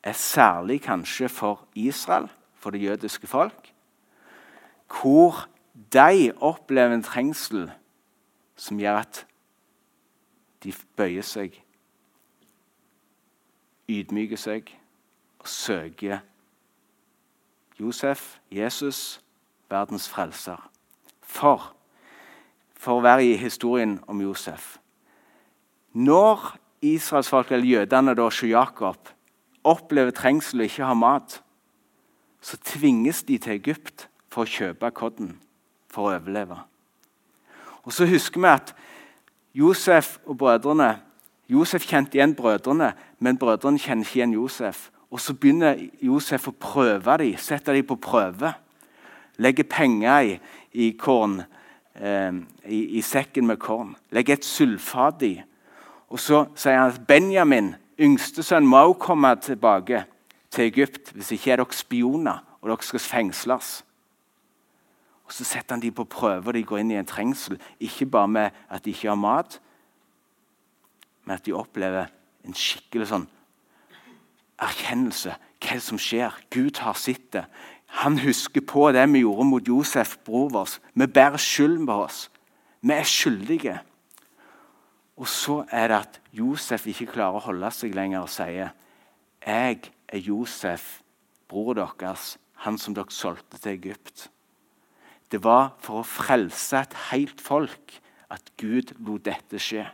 er 0.03 0.13
særlig 0.13 0.81
kanskje 0.81 1.29
for 1.29 1.67
Israel, 1.75 2.29
for 2.55 2.69
det 2.69 2.83
jødiske 2.83 3.27
folk, 3.27 3.73
hvor 5.01 5.47
de 5.93 6.31
opplever 6.41 6.93
en 6.93 7.03
trengsel 7.03 7.71
som 8.55 8.79
gjør 8.79 8.97
at 8.97 9.25
de 10.63 10.73
bøyer 10.95 11.23
seg, 11.23 11.55
ydmyker 13.89 14.37
seg 14.37 14.73
og 15.39 15.47
søker 15.47 16.19
Josef, 17.79 18.39
Jesus, 18.51 19.21
verdens 19.69 20.09
frelser. 20.09 20.59
For, 21.21 21.69
for 22.75 22.99
å 22.99 23.03
være 23.05 23.23
i 23.29 23.37
historien 23.37 23.99
om 24.09 24.21
Josef 24.21 24.79
Når 25.93 26.57
israelsfolk, 26.81 27.51
eller 27.51 27.65
jødene, 27.65 28.15
da, 28.17 28.29
Jakob, 28.43 29.09
opplever 29.63 30.11
trengsel 30.15 30.63
og 30.63 30.69
ikke 30.69 30.85
har 30.85 30.97
mat, 30.97 31.41
så 32.41 32.57
tvinges 32.63 33.23
de 33.27 33.37
til 33.37 33.57
Egypt 33.57 34.07
for 34.31 34.45
å 34.45 34.49
kjøpe 34.49 34.91
kodden 34.95 35.35
for 35.91 36.07
å 36.07 36.15
overleve. 36.15 36.59
Og 37.83 37.93
Så 37.93 38.05
husker 38.05 38.41
vi 38.41 38.47
at 38.47 38.75
Josef 39.53 40.19
og 40.25 40.37
brødrene 40.37 40.99
Josef 41.49 41.87
kjente 41.89 42.19
igjen 42.19 42.35
brødrene, 42.37 42.91
men 43.19 43.37
brødrene 43.37 43.81
kjenner 43.81 44.05
ikke 44.05 44.19
igjen 44.19 44.33
Josef. 44.37 44.89
Og 45.09 45.19
Så 45.19 45.33
begynner 45.33 45.79
Josef 46.01 46.47
å 46.47 46.53
prøve 46.53 47.17
dem, 47.17 47.37
sette 47.37 47.73
dem 47.73 47.85
på 47.85 47.97
prøve. 47.97 48.53
Legge 49.41 49.63
penger 49.63 50.19
i, 50.21 50.35
i 50.73 50.91
korn, 50.99 51.39
eh, 51.95 52.33
i, 52.65 52.83
i, 52.99 53.01
sekken 53.01 53.47
med 53.47 53.57
korn. 53.57 53.95
Legge 54.11 54.35
et 54.37 54.45
sulfat 54.45 55.25
i. 55.25 55.33
Og 56.09 56.19
Så 56.19 56.45
sier 56.55 56.77
han 56.77 56.93
at 56.93 57.07
Benjamin, 57.07 57.73
yngstesønn, 57.99 58.67
må 58.67 58.77
også 58.77 58.99
komme 58.99 59.35
tilbake 59.41 60.03
til 60.51 60.65
Egypt. 60.65 61.11
Hvis 61.11 61.31
ikke 61.31 61.51
er 61.51 61.61
dere 61.61 61.75
spioner, 61.75 62.43
og 62.61 62.69
dere 62.69 62.83
skal 62.83 62.99
fengsles. 62.99 63.85
Og 65.25 65.33
Så 65.33 65.43
setter 65.43 65.75
han 65.75 65.81
dem 65.81 65.93
på 65.93 66.03
prøve, 66.03 66.47
og 66.47 66.53
de 66.53 66.63
går 66.63 66.77
inn 66.77 66.91
i 66.91 66.97
en 66.97 67.05
trengsel. 67.05 67.59
Ikke 67.79 68.05
bare 68.05 68.27
med 68.27 68.49
at 68.69 68.85
de 68.85 68.89
ikke 68.89 69.07
har 69.07 69.15
mat, 69.15 69.59
men 71.25 71.35
at 71.35 71.45
de 71.45 71.53
opplever 71.53 72.09
en 72.45 72.55
skikkelig 72.55 73.11
sånn 73.11 73.27
erkjennelse. 74.59 75.35
Hva 75.59 75.75
er 75.75 75.77
det 75.77 75.85
som 75.85 75.99
skjer? 76.01 76.33
Gud 76.49 76.79
har 76.81 76.97
sett 76.97 77.27
det. 77.35 77.43
Han 78.01 78.17
husker 78.21 78.61
på 78.61 78.91
det 78.95 79.05
vi 79.13 79.21
gjorde 79.21 79.45
mot 79.45 79.67
Josef, 79.67 80.17
bror 80.25 80.49
vår. 80.53 80.77
Vi 80.93 81.05
bærer 81.05 81.37
skyld 81.37 81.77
med 81.83 81.93
oss. 81.93 82.29
Vi 82.81 82.93
er 82.93 83.07
skyldige. 83.07 83.79
Og 85.17 85.27
så 85.27 85.63
er 85.71 85.87
det 85.87 85.97
at 85.99 86.18
Josef 86.35 86.85
ikke 86.87 87.09
klarer 87.13 87.39
å 87.39 87.45
holde 87.49 87.71
seg 87.73 87.95
lenger 87.97 88.25
og 88.25 88.31
sier 88.31 88.73
jeg 89.39 89.91
er 90.09 90.19
Josef, 90.19 90.99
bror 91.49 91.77
deres, 91.77 92.35
han 92.65 92.77
som 92.77 92.93
dere 92.93 93.13
solgte 93.13 93.57
til 93.57 93.77
Egypt. 93.77 94.27
Det 95.31 95.39
var 95.43 95.71
for 95.81 96.01
å 96.01 96.07
frelse 96.07 96.81
et 96.81 96.95
helt 97.09 97.41
folk 97.41 97.95
at 98.29 98.51
Gud 98.59 98.93
lot 99.05 99.23
dette 99.25 99.61
skje. 99.61 99.85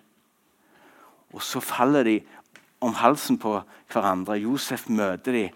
Og 1.36 1.44
så 1.44 1.62
faller 1.64 2.08
de 2.08 2.16
om 2.84 2.96
halsen 2.96 3.38
på 3.40 3.58
hverandre. 3.92 4.40
Josef 4.40 4.88
møter 4.90 5.36
dem, 5.36 5.56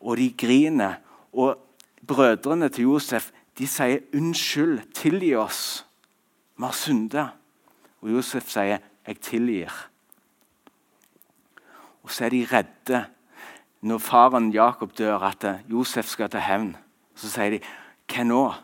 og 0.00 0.16
de 0.18 0.30
griner. 0.38 1.00
Og 1.36 1.58
brødrene 2.06 2.68
til 2.72 2.92
Josef 2.92 3.32
de 3.58 3.66
sier 3.66 4.00
'unnskyld, 4.12 4.92
tilgi 4.94 5.34
oss'. 5.34 5.84
Vi 6.56 6.64
har 6.64 6.72
synda. 6.72 7.28
Og 8.00 8.10
Josef 8.10 8.48
sier 8.48 8.78
'jeg 9.06 9.20
tilgir'. 9.20 9.88
Og 12.02 12.10
så 12.10 12.24
er 12.24 12.28
de 12.28 12.46
redde 12.52 13.06
når 13.80 13.98
faren 13.98 14.52
Jakob 14.52 14.98
dør, 14.98 15.18
at 15.18 15.44
Josef 15.70 16.06
skal 16.06 16.30
ta 16.30 16.38
hevn. 16.38 16.76
Så 17.14 17.30
sier 17.30 17.50
de 17.50 17.60
'hva 18.08 18.22
nå?' 18.22 18.54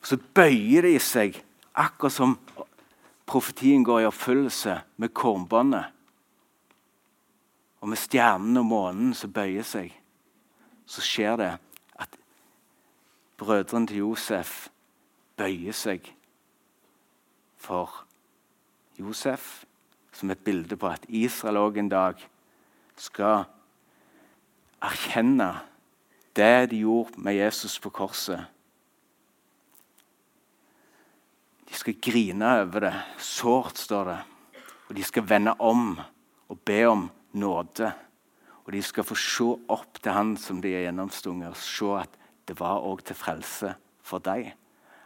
Og 0.00 0.06
Så 0.06 0.16
bøyer 0.34 0.82
de 0.82 0.98
seg, 0.98 1.44
akkurat 1.74 2.12
som 2.12 2.38
profetien 3.26 3.84
går 3.84 4.00
i 4.00 4.06
oppfyllelse 4.08 4.80
med 4.96 5.14
kornbåndet. 5.14 5.84
Og 7.80 7.88
med 7.88 7.96
stjernen 7.96 8.56
og 8.56 8.66
månen 8.66 9.14
som 9.14 9.32
bøyer 9.32 9.62
seg, 9.62 9.92
så 10.86 11.00
skjer 11.00 11.36
det 11.36 11.58
at 12.00 12.16
brødrene 13.36 13.86
til 13.86 13.96
Josef 13.96 14.68
bøyer 15.36 15.72
seg 15.72 16.14
for 17.56 18.04
Josef, 19.00 19.64
som 20.12 20.30
et 20.30 20.44
bilde 20.44 20.76
på 20.76 20.88
at 20.90 21.06
Israel 21.08 21.60
òg 21.60 21.80
en 21.80 21.90
dag 21.90 22.20
skal 23.00 23.46
erkjenne 24.84 25.52
det 26.36 26.70
de 26.70 26.82
gjorde 26.84 27.20
med 27.20 27.38
Jesus 27.38 27.78
på 27.80 27.92
korset 27.92 28.44
De 31.70 31.78
skal 31.78 32.00
grine 32.02 32.46
over 32.64 32.82
det. 32.82 32.94
Sårt, 33.22 33.78
står 33.78 34.08
det. 34.08 34.18
Og 34.88 34.96
de 34.96 35.04
skal 35.06 35.22
vende 35.22 35.52
om 35.62 35.92
og 36.50 36.58
be 36.66 36.80
om 36.90 37.04
nåde. 37.38 37.92
Og 38.64 38.72
de 38.74 38.82
skal 38.82 39.06
få 39.06 39.14
se 39.14 39.46
opp 39.70 40.00
til 40.02 40.12
han 40.12 40.32
som 40.38 40.58
de 40.62 40.72
er 40.74 40.88
gjennomstunget, 40.88 41.54
og 41.54 41.62
se 41.62 41.92
at 42.00 42.18
det 42.50 42.58
var 42.58 42.82
òg 42.82 43.04
til 43.06 43.18
frelse 43.18 43.70
for 44.02 44.18
dem. 44.18 44.50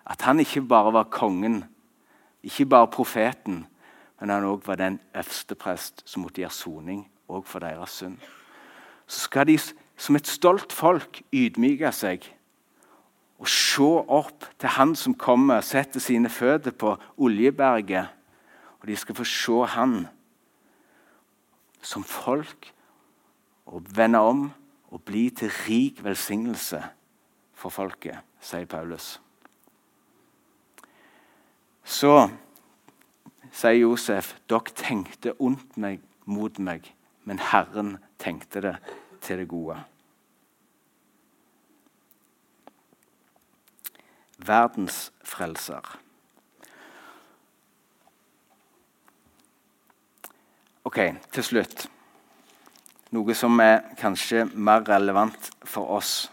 At 0.09 0.24
han 0.24 0.40
ikke 0.40 0.64
bare 0.68 0.92
var 0.96 1.12
kongen, 1.12 1.62
ikke 2.42 2.66
bare 2.66 2.88
profeten, 2.88 3.66
men 4.20 4.31
han 4.31 4.46
òg 4.46 4.62
var 4.66 4.79
den 4.81 5.00
øverste 5.14 5.57
prest 5.59 6.03
som 6.09 6.22
måtte 6.22 6.42
gjøre 6.42 6.55
soning 6.55 7.05
òg 7.29 7.46
for 7.48 7.64
deres 7.64 7.98
synd. 8.00 8.18
Så 9.07 9.27
skal 9.27 9.48
de 9.48 9.59
som 9.96 10.16
et 10.16 10.29
stolt 10.29 10.72
folk 10.72 11.22
ydmyke 11.33 11.90
seg 11.92 12.27
og 13.42 13.50
se 13.50 13.85
opp 13.85 14.46
til 14.59 14.72
han 14.77 14.94
som 14.96 15.16
kommer 15.18 15.64
setter 15.66 16.00
sine 16.00 16.31
føtter 16.33 16.72
på 16.72 16.94
Oljeberget. 17.18 18.07
Og 18.81 18.88
de 18.88 18.96
skal 18.96 19.18
få 19.18 19.27
se 19.29 19.59
han 19.74 20.07
som 21.85 22.05
folk 22.05 22.70
og 23.66 23.85
vende 23.96 24.20
om 24.22 24.46
og 24.94 25.03
bli 25.03 25.27
til 25.35 25.50
rik 25.66 26.05
velsignelse 26.05 26.81
for 27.59 27.72
folket, 27.74 28.20
sier 28.40 28.66
Paulus. 28.70 29.18
Så 31.85 32.29
sier 33.54 33.78
Josef, 33.78 34.34
dere 34.50 34.74
tenkte 34.74 35.34
ondt 35.38 35.78
meg, 35.80 36.02
mot 36.26 36.58
meg, 36.58 36.86
men 37.24 37.40
Herren 37.52 37.98
tenkte 38.18 38.62
det 38.64 38.76
til 39.24 39.42
det 39.42 39.48
gode. 39.48 39.76
Verdens 44.44 45.12
frelser. 45.24 45.84
Ok, 50.84 50.98
til 51.32 51.46
slutt. 51.46 51.86
Noe 53.14 53.36
som 53.38 53.60
er 53.62 53.94
kanskje 53.96 54.42
mer 54.52 54.82
relevant 54.88 55.48
for 55.64 55.94
oss. 55.94 56.26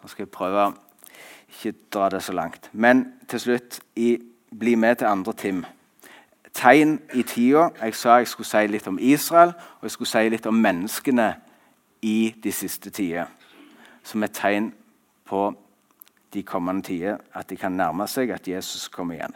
Nå 0.00 0.08
skal 0.10 0.24
jeg 0.24 0.32
prøve 0.34 0.64
å 0.64 0.72
ikke 1.52 1.74
dra 1.92 2.08
det 2.10 2.22
så 2.24 2.34
langt. 2.34 2.70
Men 2.72 3.04
til 3.30 3.42
slutt, 3.44 3.78
i, 3.94 4.16
bli 4.50 4.74
med 4.74 4.98
til 4.98 5.12
andre 5.12 5.36
Tim. 5.38 5.62
Tegn 6.54 6.98
i 7.14 7.22
tida. 7.22 7.68
Jeg 7.80 7.94
sa 7.94 8.18
jeg 8.20 8.28
skulle 8.28 8.48
si 8.48 8.66
litt 8.68 8.86
om 8.86 8.98
Israel, 9.00 9.54
og 9.80 9.88
jeg 9.88 9.94
skulle 9.96 10.12
si 10.12 10.28
litt 10.28 10.46
om 10.46 10.54
menneskene 10.54 11.30
i 12.02 12.34
de 12.44 12.52
siste 12.52 12.90
tider. 12.90 13.26
Som 14.02 14.22
et 14.22 14.34
tegn 14.36 14.72
på 15.24 15.52
de 16.32 16.42
kommende 16.42 16.82
tider, 16.82 17.16
at 17.34 17.50
de 17.50 17.56
kan 17.56 17.72
nærme 17.72 18.06
seg 18.08 18.30
at 18.30 18.48
Jesus 18.48 18.88
kommer 18.88 19.14
igjen. 19.14 19.34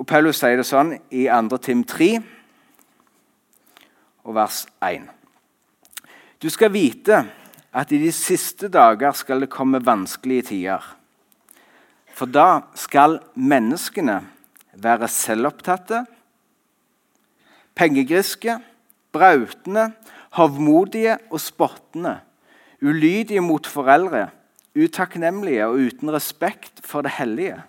Og 0.00 0.06
Paulus 0.06 0.38
sier 0.40 0.56
det 0.56 0.64
sånn 0.64 0.94
i 1.12 1.26
2. 1.28 1.58
Tim 1.60 1.82
3 1.84 2.10
og 4.24 4.36
vers 4.36 4.62
1. 4.86 5.08
Du 6.40 6.48
skal 6.48 6.72
vite 6.72 7.18
at 7.76 7.92
i 7.92 7.98
de 8.00 8.12
siste 8.14 8.70
dager 8.72 9.12
skal 9.12 9.44
det 9.44 9.50
komme 9.52 9.82
vanskelige 9.84 10.48
tider. 10.54 10.86
For 12.14 12.30
da 12.30 12.62
skal 12.78 13.18
menneskene 13.34 14.20
være 14.80 15.08
selvopptatte, 15.08 16.04
pengegriske, 17.74 18.58
brautende, 19.12 19.90
hovmodige 20.36 21.16
og 21.30 21.40
spottende, 21.40 22.18
ulydige 22.82 23.40
mot 23.40 23.66
foreldre, 23.66 24.28
utakknemlige 24.76 25.66
og 25.66 25.80
uten 25.86 26.12
respekt 26.12 26.82
for 26.86 27.02
det 27.02 27.10
hellige, 27.18 27.62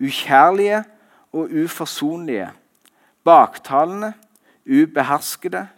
ukjærlige 0.00 0.84
og 1.32 1.50
uforsonlige, 1.64 2.50
baktalende, 3.24 4.12
ubeherskede, 4.66 5.68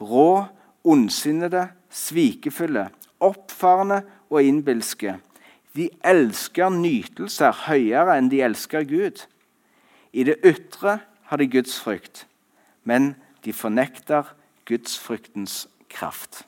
rå, 0.00 0.44
ondsinnede, 0.84 1.68
svikefulle, 1.90 2.88
oppfarende 3.20 4.02
og 4.30 4.42
innbilske. 4.44 5.18
De 5.76 5.88
elsker 6.04 6.72
nytelser 6.74 7.54
høyere 7.66 8.16
enn 8.18 8.30
de 8.30 8.42
elsker 8.42 8.84
Gud. 8.88 9.24
I 10.12 10.26
det 10.26 10.40
ytre 10.44 10.98
har 11.30 11.38
de 11.38 11.46
Guds 11.46 11.78
frykt, 11.80 12.26
men 12.84 13.14
de 13.44 13.52
fornekter 13.54 14.34
gudsfryktens 14.66 15.68
kraft. 15.90 16.42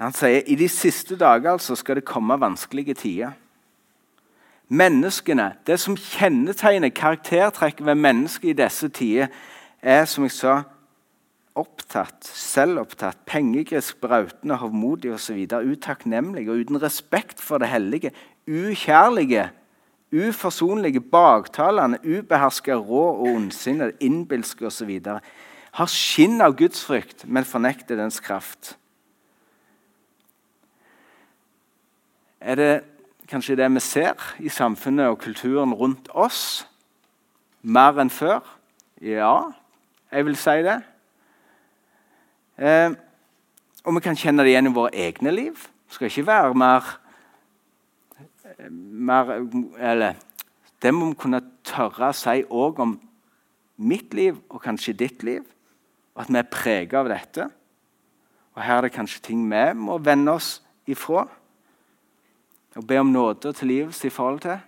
Han 0.00 0.14
sier 0.16 0.42
i 0.48 0.56
de 0.58 0.66
siste 0.72 1.16
dager 1.20 1.52
altså 1.52 1.76
skal 1.78 2.00
det 2.00 2.08
komme 2.08 2.40
vanskelige 2.40 2.94
tider. 2.94 3.36
Menneskene, 4.72 5.52
Det 5.66 5.80
som 5.80 5.96
kjennetegner 5.96 6.88
karaktertrekket 6.88 7.86
ved 7.86 7.94
mennesket 7.94 8.48
i 8.48 8.62
disse 8.64 8.88
tider, 8.88 9.26
er 9.82 10.04
som 10.04 10.24
jeg 10.24 10.30
sa, 10.30 10.62
opptatt, 11.58 12.24
selvopptatt, 12.24 13.24
pengegrisk, 13.28 14.00
brautende, 14.00 14.56
hovmodig 14.56 15.12
osv. 15.12 15.44
Utakknemlig 15.44 16.48
og 16.48 16.62
uten 16.64 16.82
respekt 16.82 17.40
for 17.40 17.60
det 17.60 17.68
hellige. 17.68 18.12
Ukjærlige, 18.48 19.50
uforsonlige, 20.12 21.00
baktalende, 21.00 21.98
ubeherska, 22.04 22.74
rå 22.74 23.04
og 23.12 23.26
ondsinnede, 23.34 23.96
innbilske 24.00 24.66
osv. 24.66 25.00
Har 25.72 25.88
skinn 25.88 26.40
av 26.44 26.56
gudsfrykt, 26.56 27.26
men 27.26 27.48
fornekter 27.48 28.00
dens 28.00 28.20
kraft. 28.20 28.76
Er 32.40 32.58
det 32.58 32.72
kanskje 33.30 33.56
det 33.56 33.68
vi 33.72 33.80
ser 33.80 34.18
i 34.42 34.50
samfunnet 34.50 35.12
og 35.12 35.20
kulturen 35.22 35.74
rundt 35.74 36.08
oss? 36.10 36.66
Mer 37.62 38.00
enn 38.02 38.10
før? 38.10 38.40
Ja, 39.00 39.52
jeg 40.10 40.26
vil 40.26 40.36
si 40.36 40.56
det. 40.66 40.80
Eh, 42.58 42.90
og 43.84 43.94
vi 43.96 44.02
kan 44.04 44.18
kjenne 44.18 44.44
det 44.44 44.52
igjen 44.52 44.70
i 44.70 44.74
våre 44.74 44.92
egne 44.94 45.32
liv. 45.34 45.56
Det 45.56 45.96
skal 45.96 46.10
ikke 46.10 46.26
være 46.26 46.54
mer, 46.54 46.90
mer 48.70 49.32
Eller 49.78 50.14
det 50.82 50.94
må 50.94 51.10
vi 51.10 51.18
kunne 51.18 51.42
tørre 51.64 52.10
å 52.10 52.16
si 52.16 52.42
òg 52.42 52.80
om 52.82 52.96
mitt 53.82 54.14
liv 54.14 54.38
og 54.48 54.62
kanskje 54.62 54.96
ditt 54.98 55.22
liv. 55.22 55.44
Og 56.14 56.24
at 56.24 56.32
vi 56.32 56.38
er 56.38 56.50
preget 56.50 56.98
av 56.98 57.08
dette. 57.08 57.48
Og 58.54 58.62
her 58.62 58.76
er 58.76 58.86
det 58.86 58.96
kanskje 58.96 59.22
ting 59.22 59.46
vi 59.48 59.64
må 59.78 59.98
vende 59.98 60.34
oss 60.36 60.60
ifra 60.86 61.26
og 62.72 62.86
be 62.88 62.96
om 62.98 63.10
nåde 63.12 63.50
og 63.50 63.56
tilgivelse 63.56 64.06
i 64.06 64.10
forhold 64.10 64.40
til. 64.40 64.58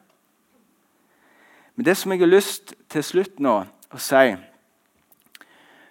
Men 1.77 1.87
det 1.87 1.97
som 1.97 2.13
jeg 2.13 2.21
har 2.21 2.29
lyst 2.29 2.75
til 2.93 3.03
slutt 3.03 3.41
nå 3.41 3.55
å 3.65 4.01
si, 4.01 4.35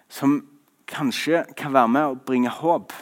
som 0.08 0.36
kanskje 0.90 1.44
kan 1.56 1.74
være 1.74 1.90
med 1.90 2.12
å 2.12 2.18
bringe 2.26 2.52
håp, 2.52 2.92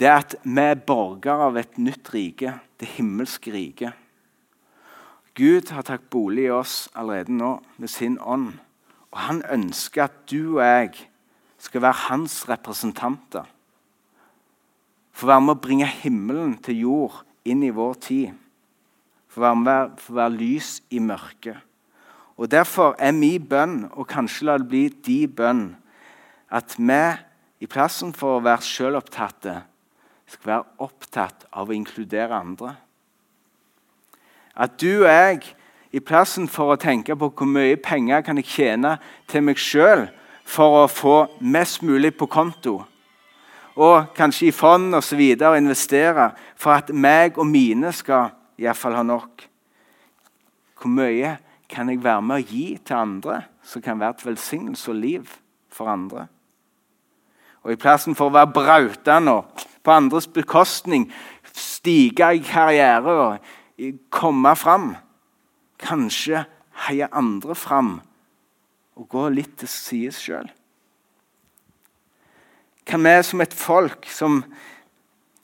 det 0.00 0.08
er 0.10 0.16
at 0.24 0.34
vi 0.42 0.62
er 0.62 0.80
borgere 0.82 1.50
av 1.50 1.58
et 1.60 1.76
nytt 1.78 2.10
rike, 2.10 2.56
det 2.82 2.88
himmelske 2.96 3.52
riket. 3.54 3.94
Gud 5.38 5.70
har 5.74 5.86
tatt 5.86 6.08
bolig 6.10 6.48
i 6.48 6.54
oss 6.54 6.88
allerede 6.94 7.34
nå 7.34 7.56
med 7.78 7.90
sin 7.90 8.18
ånd. 8.18 8.56
Og 9.14 9.20
han 9.28 9.42
ønsker 9.50 10.06
at 10.06 10.16
du 10.30 10.56
og 10.56 10.62
jeg 10.62 11.06
skal 11.62 11.82
være 11.82 12.02
hans 12.08 12.36
representanter. 12.50 13.46
For 15.14 15.30
være 15.30 15.44
med 15.46 15.54
å 15.54 15.62
bringe 15.62 15.90
himmelen 16.02 16.56
til 16.62 16.80
jord 16.84 17.20
inn 17.46 17.62
i 17.62 17.72
vår 17.74 17.94
tid. 18.02 18.32
For 19.30 19.46
være 19.46 19.60
med 19.62 20.02
å 20.10 20.16
være 20.18 20.34
lys 20.34 20.76
i 20.90 21.02
mørket. 21.02 21.62
Og 22.36 22.50
Derfor 22.50 22.96
er 22.98 23.12
min 23.12 23.46
bønn, 23.48 23.88
og 23.92 24.08
kanskje 24.10 24.46
la 24.48 24.58
det 24.58 24.68
bli 24.68 24.88
de 24.88 25.20
bønn, 25.28 25.76
at 26.50 26.74
vi 26.78 27.02
i 27.62 27.66
plassen 27.70 28.12
for 28.12 28.38
å 28.38 28.44
være 28.44 28.66
selvopptatte 28.66 29.54
skal 30.26 30.50
være 30.50 30.82
opptatt 30.82 31.46
av 31.52 31.70
å 31.70 31.76
inkludere 31.76 32.34
andre. 32.34 32.74
At 34.54 34.78
du 34.80 35.04
og 35.04 35.10
jeg, 35.10 35.54
i 35.94 36.02
plassen 36.02 36.48
for 36.50 36.74
å 36.74 36.80
tenke 36.80 37.14
på 37.14 37.30
hvor 37.30 37.46
mye 37.46 37.76
penger 37.78 38.24
kan 38.26 38.38
jeg 38.40 38.50
tjene 38.50 38.96
til 39.30 39.44
meg 39.46 39.60
sjøl 39.60 40.08
for 40.44 40.80
å 40.82 40.90
få 40.90 41.16
mest 41.40 41.84
mulig 41.86 42.16
på 42.18 42.26
konto, 42.26 42.80
og 43.74 44.10
kanskje 44.14 44.48
i 44.48 44.54
fond 44.54 44.94
osv. 44.94 45.20
Og, 45.34 45.56
investere 45.58 46.28
for 46.54 46.76
at 46.76 46.90
meg 46.94 47.38
og 47.38 47.46
mine 47.50 47.90
skal 47.94 48.30
iallfall 48.58 48.94
ha 48.94 49.02
nok. 49.06 49.46
Hvor 50.78 50.92
mye 50.94 51.32
kan 51.68 51.88
jeg 51.90 52.02
være 52.04 52.22
med 52.22 52.42
å 52.42 52.46
gi 52.46 52.66
til 52.84 52.96
andre 52.98 53.40
som 53.64 53.82
kan 53.82 54.00
være 54.00 54.18
til 54.20 54.30
velsignelse 54.32 54.90
og 54.92 54.98
liv 55.00 55.36
for 55.72 55.90
andre? 55.90 56.26
Og 57.64 57.72
I 57.72 57.80
plassen 57.80 58.16
for 58.16 58.28
å 58.28 58.36
være 58.36 58.52
brautende 58.54 59.38
og 59.38 59.64
på 59.84 59.92
andres 59.92 60.26
bekostning 60.28 61.06
stige 61.54 62.32
i 62.36 62.42
karriere 62.44 63.14
og 63.14 63.86
komme 64.12 64.54
fram, 64.56 64.92
kanskje 65.80 66.44
heie 66.86 67.08
andre 67.12 67.56
fram 67.56 67.96
og 68.94 69.08
gå 69.10 69.28
litt 69.34 69.56
til 69.60 69.70
side 69.70 70.14
sjøl 70.14 70.52
kan 72.86 73.04
vi 73.04 73.22
som 73.22 73.40
et 73.40 73.54
folk, 73.54 74.06
som 74.10 74.42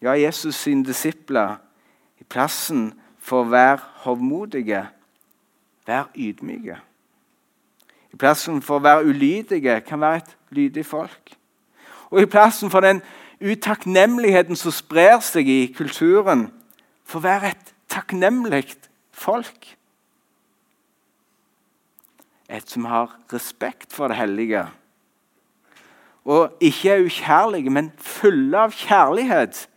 ja, 0.01 0.15
Jesus 0.17 0.57
sine 0.61 0.85
disipler, 0.85 1.59
i 2.21 2.25
plassen 2.25 2.91
for 3.21 3.45
å 3.45 3.53
være 3.53 3.81
hovmodige, 4.05 4.85
være 5.87 6.07
ydmyke. 6.17 6.79
I 8.11 8.17
plassen 8.19 8.63
for 8.63 8.81
å 8.81 8.85
være 8.85 9.07
ulydige 9.07 9.81
kan 9.87 10.01
være 10.01 10.23
et 10.23 10.37
lydig 10.51 10.87
folk. 10.87 11.35
Og 12.11 12.23
i 12.23 12.31
plassen 12.31 12.71
for 12.71 12.83
den 12.83 13.03
utakknemligheten 13.41 14.59
som 14.59 14.75
sprer 14.75 15.21
seg 15.25 15.49
i 15.49 15.61
kulturen, 15.77 16.49
for 17.05 17.21
å 17.21 17.27
være 17.29 17.55
et 17.55 17.73
takknemlig 17.91 18.75
folk. 19.13 19.71
Et 22.51 22.67
som 22.67 22.85
har 22.91 23.15
respekt 23.33 23.95
for 23.95 24.11
det 24.11 24.19
hellige 24.19 24.67
og 26.25 26.57
ikke 26.61 26.91
er 26.91 27.05
ukjærlige, 27.05 27.71
men 27.71 27.93
fulle 27.97 28.59
av 28.59 28.75
kjærlighet. 28.77 29.69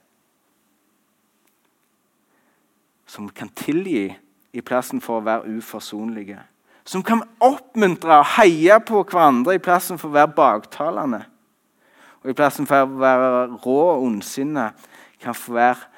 Som 3.08 3.30
kan 3.30 3.50
tilgi 3.50 4.12
i 4.54 4.62
plassen 4.62 5.02
for 5.02 5.20
å 5.20 5.26
være 5.26 5.58
uforsonlige. 5.58 6.40
Som 6.86 7.04
kan 7.06 7.24
oppmuntre 7.42 8.20
og 8.22 8.34
heie 8.36 8.80
på 8.84 9.02
hverandre 9.04 9.56
i 9.58 9.64
plassen 9.64 10.00
for 10.00 10.12
å 10.12 10.18
være 10.18 10.36
baktalende. 10.38 11.24
Og 12.24 12.32
i 12.32 12.38
plassen 12.38 12.68
for 12.70 12.86
å 12.86 13.00
være 13.02 13.30
rå 13.64 13.78
og 13.96 14.06
ondsinne 14.06 14.70
kan 15.24 15.36
få 15.36 15.56
være 15.58 15.90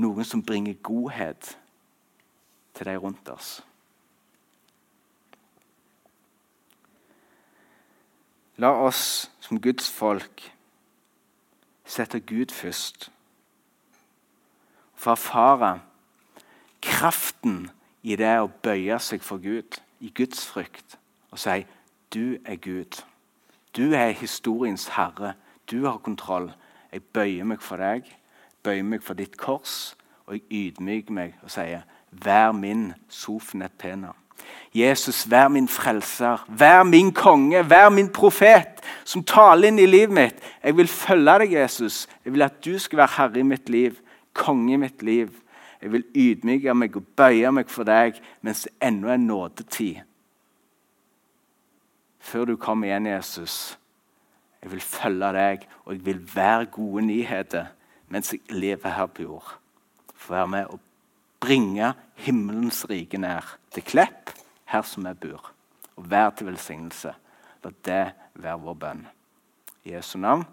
noen 0.00 0.26
som 0.26 0.42
bringer 0.42 0.78
godhet 0.86 1.56
til 2.78 2.86
de 2.86 2.96
rundt 2.96 3.28
oss. 3.30 3.58
La 8.60 8.70
oss 8.76 9.30
som 9.40 9.60
Guds 9.60 9.88
folk 9.90 10.42
sette 11.88 12.20
Gud 12.20 12.52
først. 12.54 13.08
For 14.94 15.14
å 15.14 15.16
erfare 15.16 15.70
kraften 16.84 17.70
i 18.02 18.16
det 18.16 18.32
å 18.40 18.50
bøye 18.62 18.98
seg 19.02 19.22
for 19.22 19.42
Gud, 19.42 19.78
i 20.00 20.12
Guds 20.14 20.46
frykt, 20.46 20.98
og 21.30 21.38
si 21.38 21.66
'Du 22.12 22.38
er 22.44 22.56
Gud'. 22.56 23.04
Du 23.76 23.92
er 23.94 24.10
historiens 24.10 24.88
herre. 24.88 25.34
Du 25.70 25.86
har 25.86 25.98
kontroll. 25.98 26.52
Jeg 26.92 27.02
bøyer 27.02 27.44
meg 27.44 27.62
for 27.62 27.76
deg, 27.76 28.02
bøyer 28.62 28.82
meg 28.82 29.02
for 29.02 29.14
ditt 29.14 29.36
kors, 29.36 29.96
og 30.26 30.34
jeg 30.34 30.42
ydmyker 30.50 31.12
meg 31.12 31.34
og 31.42 31.50
sier 31.50 31.82
'Vær 32.12 32.52
min 32.52 32.94
Sofnet 33.08 33.72
Pena'. 33.78 34.14
Jesus, 34.74 35.30
vær 35.30 35.48
min 35.48 35.68
frelser, 35.68 36.44
vær 36.48 36.82
min 36.82 37.12
konge, 37.12 37.70
vær 37.70 37.88
min 37.88 38.08
profet, 38.12 38.80
som 39.04 39.24
taler 39.24 39.68
inn 39.68 39.78
i 39.78 39.86
livet 39.86 40.14
mitt. 40.14 40.42
Jeg 40.62 40.76
vil 40.76 40.88
følge 40.88 41.38
deg, 41.42 41.52
Jesus. 41.52 42.08
Jeg 42.24 42.32
vil 42.32 42.42
at 42.42 42.64
du 42.64 42.78
skal 42.78 43.02
være 43.02 43.14
herre 43.16 43.38
i 43.38 43.42
mitt 43.42 43.68
liv, 43.68 43.98
konge 44.34 44.72
i 44.72 44.76
mitt 44.76 45.02
liv. 45.02 45.30
Jeg 45.80 45.92
vil 45.92 46.04
ydmyke 46.14 46.74
meg 46.76 46.96
og 46.96 47.06
bøye 47.16 47.50
meg 47.54 47.70
for 47.72 47.88
deg 47.88 48.20
mens 48.44 48.66
det 48.66 48.74
ennå 48.84 49.12
er 49.12 49.20
nådetid. 49.22 50.02
Før 52.20 52.44
du 52.44 52.56
kommer 52.60 52.90
igjen, 52.90 53.08
Jesus. 53.08 53.78
Jeg 54.60 54.70
vil 54.74 54.82
følge 54.84 55.30
deg, 55.32 55.64
og 55.84 55.94
jeg 55.94 56.04
vil 56.04 56.20
være 56.34 56.66
gode 56.74 57.06
nyheter 57.06 57.72
mens 58.10 58.32
jeg 58.34 58.42
lever 58.50 58.90
her 58.90 59.06
på 59.06 59.22
jord. 59.22 59.54
Få 60.14 60.34
være 60.34 60.48
med 60.48 60.66
og 60.74 60.80
bringe 61.40 61.92
himmelens 62.14 62.82
rike 62.90 63.18
nær 63.18 63.56
til 63.72 63.86
Klepp, 63.86 64.34
her 64.66 64.82
som 64.82 65.06
jeg 65.06 65.18
bor. 65.22 65.52
Og 65.96 66.10
være 66.10 66.34
til 66.36 66.50
velsignelse. 66.50 67.14
La 67.64 67.72
det 67.84 68.04
være 68.34 68.60
vår 68.60 68.78
bønn. 68.84 69.02
I 69.84 69.94
Jesu 69.94 70.18
navn. 70.18 70.44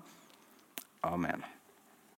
Amen. 1.04 1.57